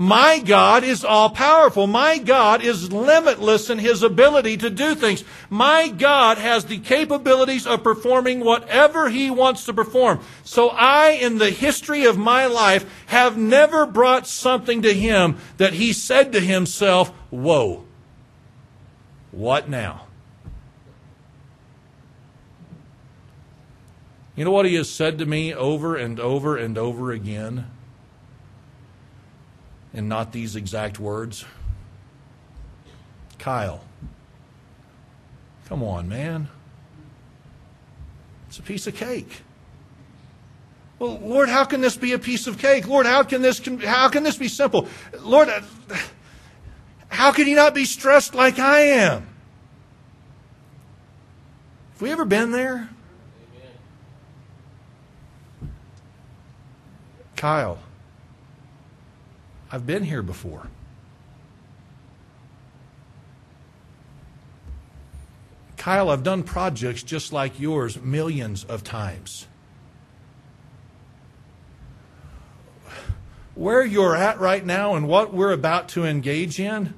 My 0.00 0.38
God 0.38 0.82
is 0.82 1.04
all 1.04 1.28
powerful. 1.28 1.86
My 1.86 2.16
God 2.16 2.62
is 2.62 2.90
limitless 2.90 3.68
in 3.68 3.76
his 3.76 4.02
ability 4.02 4.56
to 4.56 4.70
do 4.70 4.94
things. 4.94 5.24
My 5.50 5.88
God 5.88 6.38
has 6.38 6.64
the 6.64 6.78
capabilities 6.78 7.66
of 7.66 7.84
performing 7.84 8.40
whatever 8.40 9.10
he 9.10 9.30
wants 9.30 9.66
to 9.66 9.74
perform. 9.74 10.20
So 10.42 10.70
I, 10.70 11.10
in 11.10 11.36
the 11.36 11.50
history 11.50 12.06
of 12.06 12.16
my 12.16 12.46
life, 12.46 12.90
have 13.08 13.36
never 13.36 13.84
brought 13.84 14.26
something 14.26 14.80
to 14.80 14.94
him 14.94 15.36
that 15.58 15.74
he 15.74 15.92
said 15.92 16.32
to 16.32 16.40
himself, 16.40 17.10
Whoa, 17.28 17.84
what 19.32 19.68
now? 19.68 20.06
You 24.40 24.46
know 24.46 24.52
what 24.52 24.64
he 24.64 24.76
has 24.76 24.88
said 24.88 25.18
to 25.18 25.26
me 25.26 25.52
over 25.52 25.96
and 25.96 26.18
over 26.18 26.56
and 26.56 26.78
over 26.78 27.12
again? 27.12 27.70
And 29.92 30.08
not 30.08 30.32
these 30.32 30.56
exact 30.56 30.98
words. 30.98 31.44
Kyle, 33.38 33.84
come 35.68 35.82
on, 35.82 36.08
man. 36.08 36.48
It's 38.48 38.58
a 38.58 38.62
piece 38.62 38.86
of 38.86 38.94
cake. 38.94 39.42
Well, 40.98 41.18
Lord, 41.18 41.50
how 41.50 41.66
can 41.66 41.82
this 41.82 41.98
be 41.98 42.14
a 42.14 42.18
piece 42.18 42.46
of 42.46 42.56
cake? 42.56 42.88
Lord, 42.88 43.04
how 43.04 43.22
can 43.24 43.42
this 43.42 43.60
how 43.84 44.08
can 44.08 44.22
this 44.22 44.38
be 44.38 44.48
simple? 44.48 44.88
Lord, 45.20 45.50
uh, 45.50 45.60
how 47.08 47.30
can 47.30 47.46
you 47.46 47.56
not 47.56 47.74
be 47.74 47.84
stressed 47.84 48.34
like 48.34 48.58
I 48.58 48.80
am? 48.80 49.28
Have 51.92 52.00
we 52.00 52.10
ever 52.10 52.24
been 52.24 52.52
there? 52.52 52.88
Kyle, 57.40 57.78
I've 59.72 59.86
been 59.86 60.04
here 60.04 60.20
before. 60.20 60.66
Kyle, 65.78 66.10
I've 66.10 66.22
done 66.22 66.42
projects 66.42 67.02
just 67.02 67.32
like 67.32 67.58
yours 67.58 67.98
millions 67.98 68.64
of 68.64 68.84
times. 68.84 69.46
Where 73.54 73.86
you're 73.86 74.16
at 74.16 74.38
right 74.38 74.66
now 74.66 74.94
and 74.94 75.08
what 75.08 75.32
we're 75.32 75.52
about 75.52 75.88
to 75.90 76.04
engage 76.04 76.60
in, 76.60 76.92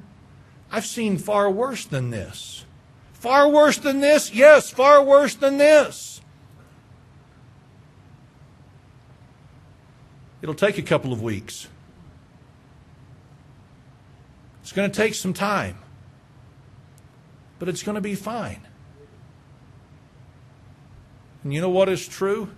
I've 0.73 0.87
seen 0.87 1.19
far 1.19 1.49
worse 1.53 1.85
than 1.85 2.11
this. 2.11 2.65
Far 3.13 3.49
worse 3.49 3.79
than 3.79 4.01
this? 4.01 4.35
Yes, 4.35 4.71
far 4.71 5.05
worse 5.05 5.37
than 5.37 5.59
this. 5.59 6.12
It'll 10.43 10.55
take 10.55 10.77
a 10.77 10.83
couple 10.83 11.13
of 11.13 11.23
weeks. 11.23 11.69
It's 14.63 14.73
going 14.73 14.91
to 14.91 14.97
take 14.97 15.15
some 15.15 15.33
time, 15.33 15.79
but 17.59 17.69
it's 17.69 17.83
going 17.83 17.95
to 17.95 18.01
be 18.01 18.15
fine. 18.15 18.61
And 21.43 21.55
you 21.55 21.61
know 21.61 21.71
what 21.71 21.89
is 21.89 22.07
true? 22.07 22.51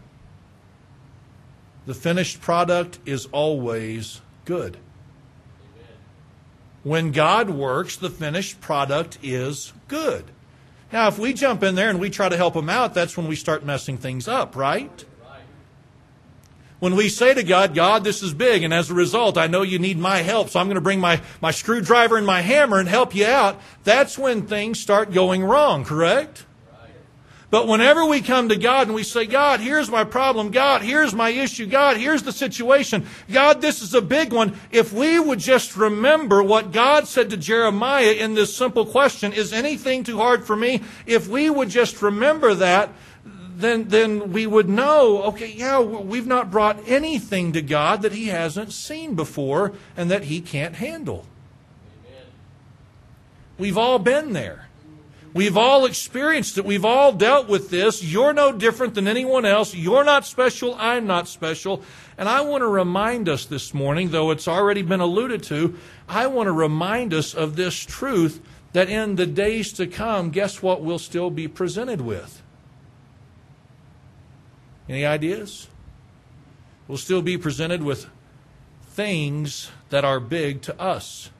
The 1.86 1.94
finished 1.94 2.40
product 2.40 2.98
is 3.04 3.26
always 3.26 4.20
good. 4.44 4.78
When 6.82 7.12
God 7.12 7.48
works, 7.50 7.96
the 7.96 8.10
finished 8.10 8.60
product 8.60 9.18
is 9.22 9.72
good. 9.88 10.24
Now, 10.92 11.08
if 11.08 11.18
we 11.18 11.32
jump 11.32 11.62
in 11.62 11.74
there 11.74 11.88
and 11.88 11.98
we 11.98 12.10
try 12.10 12.28
to 12.28 12.36
help 12.36 12.54
him 12.54 12.68
out, 12.68 12.94
that's 12.94 13.16
when 13.16 13.26
we 13.26 13.36
start 13.36 13.64
messing 13.64 13.96
things 13.96 14.28
up, 14.28 14.54
right? 14.54 15.04
When 16.84 16.96
we 16.96 17.08
say 17.08 17.32
to 17.32 17.42
God, 17.42 17.74
God, 17.74 18.04
this 18.04 18.22
is 18.22 18.34
big, 18.34 18.62
and 18.62 18.74
as 18.74 18.90
a 18.90 18.94
result, 18.94 19.38
I 19.38 19.46
know 19.46 19.62
you 19.62 19.78
need 19.78 19.96
my 19.96 20.18
help, 20.18 20.50
so 20.50 20.60
I'm 20.60 20.66
going 20.66 20.74
to 20.74 20.82
bring 20.82 21.00
my, 21.00 21.22
my 21.40 21.50
screwdriver 21.50 22.18
and 22.18 22.26
my 22.26 22.42
hammer 22.42 22.78
and 22.78 22.86
help 22.86 23.14
you 23.14 23.24
out, 23.24 23.58
that's 23.84 24.18
when 24.18 24.46
things 24.46 24.80
start 24.80 25.10
going 25.10 25.42
wrong, 25.42 25.84
correct? 25.84 26.44
But 27.48 27.68
whenever 27.68 28.04
we 28.04 28.20
come 28.20 28.50
to 28.50 28.56
God 28.56 28.88
and 28.88 28.94
we 28.94 29.02
say, 29.02 29.24
God, 29.24 29.60
here's 29.60 29.88
my 29.88 30.04
problem. 30.04 30.50
God, 30.50 30.82
here's 30.82 31.14
my 31.14 31.30
issue. 31.30 31.64
God, 31.64 31.96
here's 31.96 32.22
the 32.22 32.32
situation. 32.32 33.06
God, 33.32 33.62
this 33.62 33.80
is 33.80 33.94
a 33.94 34.02
big 34.02 34.34
one. 34.34 34.58
If 34.70 34.92
we 34.92 35.18
would 35.18 35.38
just 35.38 35.78
remember 35.78 36.42
what 36.42 36.70
God 36.70 37.08
said 37.08 37.30
to 37.30 37.38
Jeremiah 37.38 38.12
in 38.12 38.34
this 38.34 38.54
simple 38.54 38.84
question, 38.84 39.32
is 39.32 39.54
anything 39.54 40.04
too 40.04 40.18
hard 40.18 40.44
for 40.44 40.54
me? 40.54 40.82
If 41.06 41.28
we 41.28 41.48
would 41.48 41.70
just 41.70 42.02
remember 42.02 42.52
that, 42.56 42.90
then, 43.56 43.88
then 43.88 44.32
we 44.32 44.46
would 44.46 44.68
know, 44.68 45.22
okay, 45.24 45.52
yeah, 45.52 45.80
we've 45.80 46.26
not 46.26 46.50
brought 46.50 46.88
anything 46.88 47.52
to 47.52 47.62
God 47.62 48.02
that 48.02 48.12
He 48.12 48.26
hasn't 48.26 48.72
seen 48.72 49.14
before 49.14 49.72
and 49.96 50.10
that 50.10 50.24
He 50.24 50.40
can't 50.40 50.76
handle. 50.76 51.26
Amen. 52.06 52.26
We've 53.58 53.78
all 53.78 53.98
been 53.98 54.32
there. 54.32 54.68
We've 55.34 55.56
all 55.56 55.84
experienced 55.84 56.58
it. 56.58 56.64
We've 56.64 56.84
all 56.84 57.12
dealt 57.12 57.48
with 57.48 57.68
this. 57.68 58.04
You're 58.04 58.32
no 58.32 58.52
different 58.52 58.94
than 58.94 59.08
anyone 59.08 59.44
else. 59.44 59.74
You're 59.74 60.04
not 60.04 60.24
special. 60.24 60.76
I'm 60.78 61.08
not 61.08 61.26
special. 61.26 61.82
And 62.16 62.28
I 62.28 62.42
want 62.42 62.62
to 62.62 62.68
remind 62.68 63.28
us 63.28 63.44
this 63.44 63.74
morning, 63.74 64.10
though 64.10 64.30
it's 64.30 64.46
already 64.46 64.82
been 64.82 65.00
alluded 65.00 65.42
to, 65.44 65.76
I 66.08 66.28
want 66.28 66.46
to 66.46 66.52
remind 66.52 67.12
us 67.12 67.34
of 67.34 67.56
this 67.56 67.74
truth 67.74 68.40
that 68.74 68.88
in 68.88 69.16
the 69.16 69.26
days 69.26 69.72
to 69.72 69.88
come, 69.88 70.30
guess 70.30 70.62
what 70.62 70.82
we'll 70.82 71.00
still 71.00 71.30
be 71.30 71.48
presented 71.48 72.00
with? 72.00 72.43
Any 74.88 75.06
ideas? 75.06 75.68
We'll 76.86 76.98
still 76.98 77.22
be 77.22 77.38
presented 77.38 77.82
with 77.82 78.06
things 78.88 79.70
that 79.90 80.04
are 80.04 80.20
big 80.20 80.62
to 80.62 80.80
us. 80.80 81.30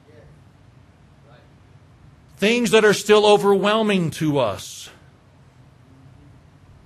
Things 2.37 2.71
that 2.71 2.83
are 2.83 2.93
still 2.93 3.25
overwhelming 3.25 4.11
to 4.11 4.39
us. 4.39 4.89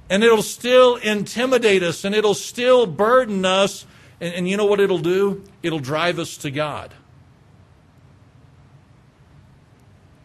And 0.09 0.23
it'll 0.23 0.43
still 0.43 0.95
intimidate 0.97 1.83
us 1.83 2.03
and 2.03 2.13
it'll 2.13 2.35
still 2.35 2.85
burden 2.85 3.45
us. 3.45 3.85
And, 4.19 4.33
and 4.33 4.49
you 4.49 4.57
know 4.57 4.65
what 4.65 4.79
it'll 4.79 4.99
do? 4.99 5.43
It'll 5.63 5.79
drive 5.79 6.19
us 6.19 6.37
to 6.37 6.51
God. 6.51 6.93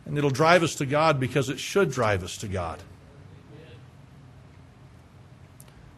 And 0.07 0.19
it'll 0.19 0.31
drive 0.31 0.63
us 0.63 0.75
to 0.77 0.87
God 0.87 1.19
because 1.19 1.49
it 1.49 1.59
should 1.59 1.91
drive 1.91 2.23
us 2.23 2.37
to 2.39 2.49
God. 2.49 2.83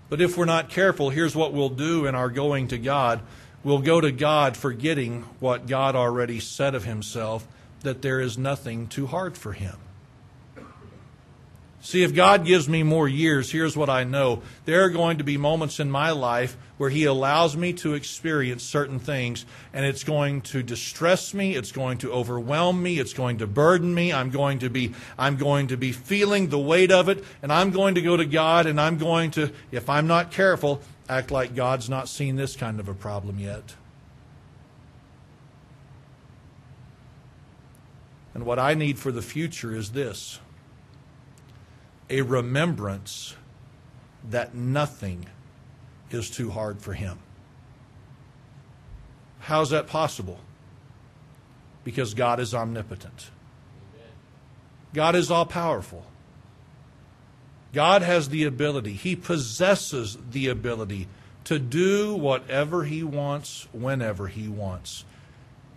But 0.09 0.21
if 0.21 0.37
we're 0.37 0.45
not 0.45 0.69
careful, 0.69 1.11
here's 1.11 1.35
what 1.35 1.53
we'll 1.53 1.69
do 1.69 2.07
in 2.07 2.15
our 2.15 2.31
going 2.31 2.69
to 2.69 2.79
God. 2.79 3.21
We'll 3.65 3.81
go 3.81 4.01
to 4.01 4.13
God 4.13 4.57
forgetting 4.57 5.23
what 5.41 5.67
God 5.67 5.97
already 5.97 6.39
said 6.39 6.75
of 6.75 6.85
himself, 6.85 7.47
that 7.81 8.03
there 8.03 8.21
is 8.21 8.39
nothing 8.39 8.87
too 8.87 9.07
hard 9.07 9.37
for 9.37 9.53
him. 9.53 9.77
See, 11.87 12.03
if 12.03 12.17
God 12.17 12.45
gives 12.45 12.69
me 12.69 12.83
more 12.83 13.07
years, 13.07 13.53
here's 13.53 13.77
what 13.77 13.89
I 13.89 14.03
know. 14.03 14.43
There 14.65 14.83
are 14.83 14.91
going 14.91 15.19
to 15.19 15.25
be 15.25 15.37
moments 15.37 15.79
in 15.79 15.89
my 15.89 16.11
life 16.11 16.57
where 16.79 16.91
He 16.91 17.05
allows 17.05 17.57
me 17.57 17.73
to 17.75 17.95
experience 17.95 18.65
certain 18.65 18.99
things, 18.99 19.47
and 19.73 19.87
it's 19.87 20.03
going 20.03 20.41
to 20.41 20.65
distress 20.65 21.33
me, 21.33 21.55
it's 21.55 21.71
going 21.71 21.99
to 21.99 22.11
overwhelm 22.11 22.83
me, 22.83 22.99
it's 22.99 23.13
going 23.13 23.39
to 23.39 23.47
burden 23.47 23.95
me. 23.95 24.13
I'm 24.13 24.31
going 24.31 24.59
to 24.59 24.69
be, 24.69 24.95
I'm 25.17 25.37
going 25.37 25.69
to 25.69 25.77
be 25.77 25.93
feeling 25.93 26.49
the 26.49 26.59
weight 26.59 26.91
of 26.91 27.09
it, 27.09 27.23
and 27.41 27.53
I'm 27.53 27.71
going 27.71 27.95
to 27.95 28.03
go 28.03 28.17
to 28.17 28.27
God, 28.27 28.67
and 28.67 28.81
I'm 28.81 28.99
going 28.99 29.31
to, 29.31 29.53
if 29.71 29.89
I'm 29.89 30.09
not 30.09 30.33
careful, 30.33 30.81
act 31.09 31.31
like 31.31 31.55
God's 31.55 31.89
not 31.89 32.09
seen 32.09 32.35
this 32.35 32.57
kind 32.57 32.81
of 32.81 32.89
a 32.89 32.95
problem 32.95 33.39
yet. 33.39 33.77
And 38.35 38.45
what 38.45 38.59
I 38.59 38.75
need 38.75 38.99
for 38.99 39.13
the 39.13 39.23
future 39.23 39.73
is 39.73 39.93
this 39.93 40.41
a 42.09 42.23
remembrance 42.23 43.35
that 44.31 44.55
nothing 44.55 45.27
is 46.11 46.31
too 46.31 46.51
hard 46.51 46.81
for 46.81 46.93
him. 46.93 47.19
How's 49.41 49.71
that 49.71 49.87
possible? 49.87 50.41
Because 51.85 52.15
God 52.15 52.41
is 52.41 52.55
omnipotent. 52.55 53.31
God 54.93 55.15
is 55.15 55.31
all 55.31 55.47
powerful. 55.47 56.05
God 57.73 58.03
has 58.03 58.31
the 58.31 58.45
ability, 58.45 58.95
He 58.95 59.15
possesses 59.15 60.17
the 60.31 60.49
ability 60.49 61.09
to 61.45 61.59
do 61.59 62.15
whatever 62.15 62.85
He 62.85 63.03
wants, 63.03 63.69
whenever 63.73 64.29
He 64.29 64.49
wants. 64.49 65.05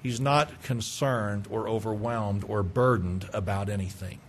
He's 0.02 0.22
not 0.22 0.64
concerned 0.64 1.48
or 1.52 1.68
overwhelmed 1.68 2.46
or 2.48 2.64
burdened 2.64 3.30
about 3.34 3.70
anything. 3.70 4.20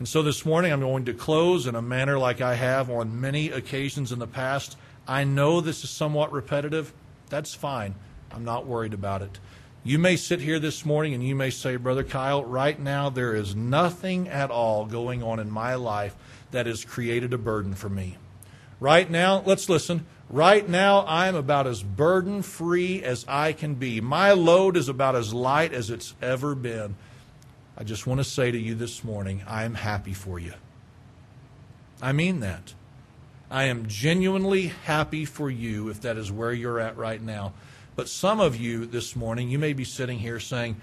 And 0.00 0.08
so 0.08 0.22
this 0.22 0.46
morning 0.46 0.72
I'm 0.72 0.80
going 0.80 1.04
to 1.04 1.12
close 1.12 1.66
in 1.66 1.74
a 1.74 1.82
manner 1.82 2.18
like 2.18 2.40
I 2.40 2.54
have 2.54 2.88
on 2.88 3.20
many 3.20 3.50
occasions 3.50 4.12
in 4.12 4.18
the 4.18 4.26
past. 4.26 4.78
I 5.06 5.24
know 5.24 5.60
this 5.60 5.84
is 5.84 5.90
somewhat 5.90 6.32
repetitive. 6.32 6.94
That's 7.28 7.52
fine. 7.52 7.94
I'm 8.32 8.42
not 8.42 8.64
worried 8.64 8.94
about 8.94 9.20
it. 9.20 9.38
You 9.84 9.98
may 9.98 10.16
sit 10.16 10.40
here 10.40 10.58
this 10.58 10.86
morning 10.86 11.12
and 11.12 11.22
you 11.22 11.34
may 11.34 11.50
say, 11.50 11.76
Brother 11.76 12.02
Kyle, 12.02 12.42
right 12.42 12.80
now 12.80 13.10
there 13.10 13.34
is 13.34 13.54
nothing 13.54 14.26
at 14.30 14.50
all 14.50 14.86
going 14.86 15.22
on 15.22 15.38
in 15.38 15.50
my 15.50 15.74
life 15.74 16.16
that 16.50 16.64
has 16.64 16.82
created 16.82 17.34
a 17.34 17.38
burden 17.38 17.74
for 17.74 17.90
me. 17.90 18.16
Right 18.80 19.10
now, 19.10 19.42
let's 19.44 19.68
listen. 19.68 20.06
Right 20.30 20.66
now, 20.66 21.04
I'm 21.06 21.34
about 21.34 21.66
as 21.66 21.82
burden 21.82 22.40
free 22.40 23.02
as 23.02 23.26
I 23.28 23.52
can 23.52 23.74
be. 23.74 24.00
My 24.00 24.32
load 24.32 24.78
is 24.78 24.88
about 24.88 25.14
as 25.14 25.34
light 25.34 25.74
as 25.74 25.90
it's 25.90 26.14
ever 26.22 26.54
been. 26.54 26.96
I 27.76 27.84
just 27.84 28.06
want 28.06 28.18
to 28.18 28.24
say 28.24 28.50
to 28.50 28.58
you 28.58 28.74
this 28.74 29.02
morning, 29.02 29.42
I 29.46 29.64
am 29.64 29.74
happy 29.74 30.12
for 30.12 30.38
you. 30.38 30.52
I 32.02 32.12
mean 32.12 32.40
that. 32.40 32.74
I 33.50 33.64
am 33.64 33.88
genuinely 33.88 34.68
happy 34.68 35.24
for 35.24 35.50
you 35.50 35.88
if 35.88 36.00
that 36.02 36.16
is 36.16 36.30
where 36.30 36.52
you're 36.52 36.78
at 36.78 36.96
right 36.96 37.20
now. 37.20 37.52
But 37.96 38.08
some 38.08 38.40
of 38.40 38.56
you 38.56 38.86
this 38.86 39.16
morning, 39.16 39.50
you 39.50 39.58
may 39.58 39.72
be 39.72 39.84
sitting 39.84 40.18
here 40.18 40.40
saying, 40.40 40.80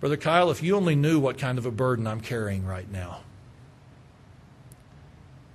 Brother 0.00 0.16
Kyle, 0.16 0.50
if 0.50 0.62
you 0.62 0.76
only 0.76 0.96
knew 0.96 1.18
what 1.18 1.38
kind 1.38 1.58
of 1.58 1.66
a 1.66 1.70
burden 1.70 2.06
I'm 2.06 2.20
carrying 2.20 2.66
right 2.66 2.90
now. 2.90 3.20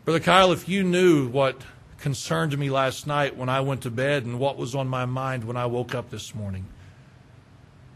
Brother 0.06 0.20
Kyle, 0.20 0.52
if 0.52 0.68
you 0.68 0.84
knew 0.84 1.28
what 1.30 1.62
concerned 2.04 2.58
me 2.58 2.70
last 2.70 3.08
night 3.08 3.38
when 3.38 3.48
I 3.48 3.62
went 3.62 3.84
to 3.84 3.90
bed 3.90 4.26
and 4.26 4.38
what 4.38 4.58
was 4.58 4.76
on 4.76 4.90
my 4.90 5.06
mind 5.06 5.46
when 5.46 5.56
I 5.56 5.68
woke 5.68 5.96
up 5.96 6.10
this 6.10 6.36
morning. 6.36 6.66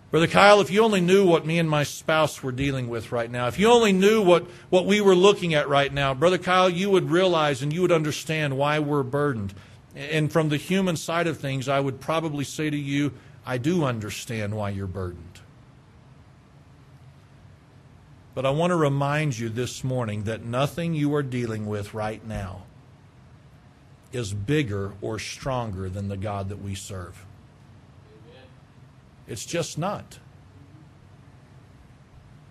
Brother 0.09 0.27
Kyle, 0.27 0.61
if 0.61 0.71
you 0.71 0.83
only 0.83 1.01
knew 1.01 1.25
what 1.25 1.45
me 1.45 1.59
and 1.59 1.69
my 1.69 1.83
spouse 1.83 2.41
were 2.41 2.53
dealing 2.53 2.87
with 2.87 3.11
right 3.11 3.29
now, 3.29 3.47
if 3.47 3.59
you 3.59 3.69
only 3.69 3.91
knew 3.91 4.21
what, 4.21 4.45
what 4.69 4.85
we 4.85 5.01
were 5.01 5.15
looking 5.15 5.53
at 5.53 5.67
right 5.67 5.93
now, 5.93 6.13
Brother 6.13 6.37
Kyle, 6.37 6.69
you 6.69 6.89
would 6.89 7.11
realize 7.11 7.61
and 7.61 7.73
you 7.73 7.81
would 7.81 7.91
understand 7.91 8.57
why 8.57 8.79
we're 8.79 9.03
burdened. 9.03 9.53
And 9.95 10.31
from 10.31 10.47
the 10.47 10.57
human 10.57 10.95
side 10.95 11.27
of 11.27 11.39
things, 11.39 11.67
I 11.67 11.81
would 11.81 11.99
probably 11.99 12.45
say 12.45 12.69
to 12.69 12.77
you, 12.77 13.11
I 13.45 13.57
do 13.57 13.83
understand 13.83 14.55
why 14.55 14.69
you're 14.69 14.87
burdened. 14.87 15.41
But 18.33 18.45
I 18.45 18.51
want 18.51 18.71
to 18.71 18.77
remind 18.77 19.37
you 19.37 19.49
this 19.49 19.83
morning 19.83 20.23
that 20.23 20.45
nothing 20.45 20.93
you 20.93 21.13
are 21.15 21.23
dealing 21.23 21.65
with 21.65 21.93
right 21.93 22.25
now 22.25 22.63
is 24.13 24.33
bigger 24.33 24.93
or 25.01 25.19
stronger 25.19 25.89
than 25.89 26.07
the 26.07 26.17
God 26.17 26.47
that 26.49 26.61
we 26.61 26.75
serve. 26.75 27.26
It's 29.27 29.45
just 29.45 29.77
not. 29.77 30.19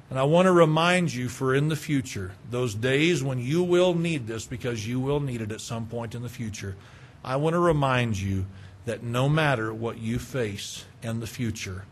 And 0.08 0.18
I 0.18 0.22
want 0.22 0.46
to 0.46 0.52
remind 0.52 1.12
you 1.12 1.28
for 1.28 1.54
in 1.54 1.68
the 1.68 1.76
future, 1.76 2.32
those 2.50 2.74
days 2.74 3.24
when 3.24 3.40
you 3.40 3.62
will 3.62 3.94
need 3.94 4.26
this 4.26 4.46
because 4.46 4.86
you 4.86 5.00
will 5.00 5.20
need 5.20 5.40
it 5.40 5.50
at 5.50 5.60
some 5.60 5.86
point 5.86 6.14
in 6.14 6.22
the 6.22 6.28
future, 6.28 6.76
I 7.24 7.36
want 7.36 7.54
to 7.54 7.60
remind 7.60 8.18
you 8.18 8.46
that 8.84 9.02
no 9.02 9.28
matter 9.28 9.74
what 9.74 9.98
you 9.98 10.20
face 10.20 10.84
in 11.02 11.18
the 11.18 11.26
future, 11.26 11.84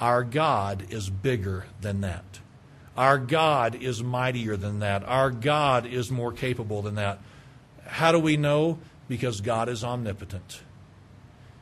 our 0.00 0.24
God 0.24 0.86
is 0.88 1.10
bigger 1.10 1.66
than 1.82 2.00
that. 2.00 2.40
Our 2.96 3.18
God 3.18 3.74
is 3.74 4.02
mightier 4.02 4.56
than 4.56 4.80
that. 4.80 5.04
Our 5.04 5.30
God 5.30 5.84
is 5.84 6.10
more 6.10 6.32
capable 6.32 6.80
than 6.80 6.94
that. 6.94 7.18
How 7.86 8.10
do 8.10 8.18
we 8.18 8.38
know? 8.38 8.78
Because 9.06 9.42
God 9.42 9.68
is 9.68 9.84
omnipotent. 9.84 10.62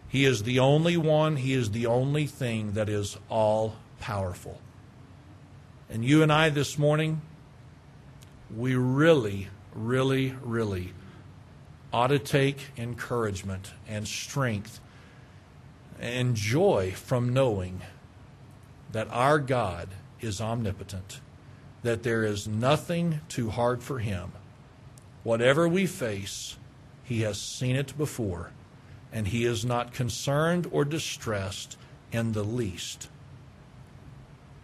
He 0.09 0.25
is 0.25 0.43
the 0.43 0.59
only 0.59 0.97
one, 0.97 1.37
He 1.37 1.53
is 1.53 1.71
the 1.71 1.87
only 1.87 2.27
thing 2.27 2.73
that 2.73 2.89
is 2.89 3.19
all 3.29 3.77
powerful. 4.01 4.59
And 5.91 6.05
you 6.05 6.23
and 6.23 6.33
I 6.33 6.49
this 6.49 6.79
morning, 6.79 7.21
we 8.55 8.75
really, 8.75 9.49
really, 9.75 10.35
really 10.43 10.93
ought 11.93 12.09
to 12.09 12.19
take 12.19 12.59
encouragement 12.77 13.73
and 13.87 14.09
strength 14.09 14.81
and 16.01 16.35
joy 16.35 16.93
from 16.95 17.35
knowing 17.35 17.83
that 18.93 19.09
our 19.11 19.39
God 19.39 19.89
is 20.21 20.41
omnipotent, 20.41 21.21
that 21.83 22.03
there 22.03 22.25
is 22.25 22.49
nothing 22.49 23.21
too 23.29 23.51
hard 23.51 23.83
for 23.83 23.99
Him. 23.99 24.33
Whatever 25.23 25.69
we 25.69 25.87
face, 25.87 26.57
He 27.05 27.23
has 27.23 27.39
seen 27.39 27.77
it 27.77 27.97
before 27.99 28.53
and 29.13 29.29
he 29.29 29.45
is 29.45 29.65
not 29.65 29.93
concerned 29.93 30.69
or 30.71 30.85
distressed 30.85 31.77
in 32.13 32.33
the 32.33 32.43
least. 32.43 33.09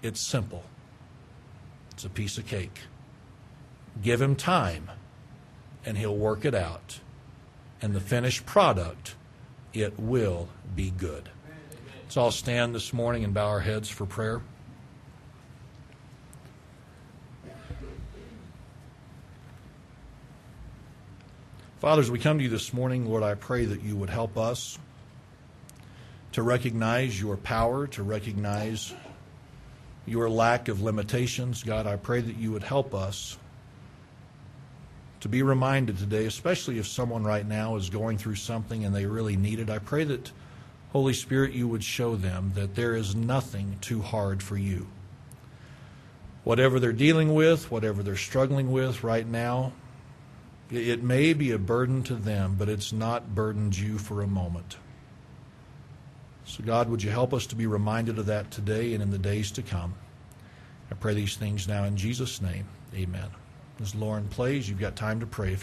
It's 0.03 0.21
simple, 0.21 0.65
it's 1.93 2.05
a 2.05 2.11
piece 2.11 2.39
of 2.39 2.47
cake. 2.47 2.81
Give 4.03 4.21
him 4.21 4.37
time, 4.37 4.91
and 5.85 5.97
he'll 5.97 6.17
work 6.17 6.45
it 6.45 6.55
out. 6.55 7.01
And 7.81 7.95
the 7.95 8.01
finished 8.01 8.45
product, 8.45 9.15
it 9.73 9.99
will 9.99 10.49
be 10.75 10.91
good. 10.91 11.29
Let's 12.03 12.17
all 12.17 12.31
stand 12.31 12.75
this 12.75 12.93
morning 12.93 13.25
and 13.25 13.33
bow 13.33 13.47
our 13.47 13.61
heads 13.61 13.89
for 13.89 14.07
prayer. 14.07 14.41
Father, 21.85 22.01
as 22.01 22.11
we 22.11 22.19
come 22.19 22.39
to 22.39 22.45
you 22.45 22.49
this 22.49 22.73
morning, 22.73 23.05
Lord, 23.05 23.23
I 23.23 23.35
pray 23.35 23.67
that 23.67 23.83
you 23.83 23.95
would 23.95 24.09
help 24.09 24.39
us 24.39 24.79
to 26.33 26.43
recognize 26.43 27.21
your 27.21 27.37
power, 27.37 27.87
to 27.89 28.03
recognize 28.03 28.95
your 30.07 30.31
lack 30.31 30.69
of 30.69 30.81
limitations. 30.81 31.63
God, 31.63 31.87
I 31.87 31.97
pray 31.97 32.23
that 32.23 32.37
you 32.37 32.53
would 32.53 32.63
help 32.63 32.95
us 32.95 33.37
to 35.21 35.29
be 35.29 35.43
reminded 35.43 35.99
today, 35.99 36.25
especially 36.25 36.79
if 36.79 36.87
someone 36.87 37.23
right 37.23 37.47
now 37.47 37.77
is 37.77 37.91
going 37.91 38.17
through 38.17 38.37
something 38.37 38.87
and 38.87 38.97
they 38.97 39.05
really 39.05 39.37
need 39.37 39.59
it. 39.59 39.69
I 39.69 39.79
pray 39.79 40.05
that, 40.05 40.33
Holy 40.93 41.13
Spirit, 41.13 41.53
you 41.53 41.69
would 41.69 41.85
show 41.85 42.17
them 42.17 42.53
that 42.55 42.77
there 42.77 42.97
is 42.97 43.15
nothing 43.15 43.77
too 43.83 44.01
hard 44.01 44.43
for 44.43 44.57
you. 44.57 44.87
Whatever 46.45 46.81
they're 46.81 46.93
dealing 46.93 47.35
with, 47.35 47.71
whatever 47.71 48.03
they're 48.03 48.17
struggling 48.17 48.73
with 48.73 49.05
right 49.05 49.27
now, 49.27 49.75
it 50.71 51.03
may 51.03 51.33
be 51.33 51.51
a 51.51 51.59
burden 51.59 52.03
to 52.05 52.15
them, 52.15 52.57
but 52.59 52.69
it's 52.69 52.93
not 52.93 53.35
burdened 53.35 53.77
you 53.77 53.99
for 53.99 54.23
a 54.23 54.27
moment. 54.27 54.77
So, 56.45 56.63
God, 56.63 56.89
would 56.89 57.03
you 57.03 57.11
help 57.11 57.33
us 57.33 57.47
to 57.47 57.57
be 57.57 57.67
reminded 57.67 58.19
of 58.19 58.27
that 58.27 58.51
today 58.51 58.93
and 58.95 59.03
in 59.03 59.11
the 59.11 59.19
days 59.19 59.51
to 59.53 59.63
come? 59.63 59.95
I 60.91 60.95
pray 60.95 61.15
these 61.15 61.37
things 61.37 61.67
now 61.67 61.85
in 61.85 61.97
Jesus' 61.97 62.43
name. 62.43 62.67
Amen. 62.95 63.29
As 63.81 63.95
Lauren 63.95 64.29
plays, 64.29 64.69
you've 64.69 64.79
got 64.79 64.95
time 64.95 65.21
to 65.21 65.27
pray 65.27 65.53
if 65.53 65.63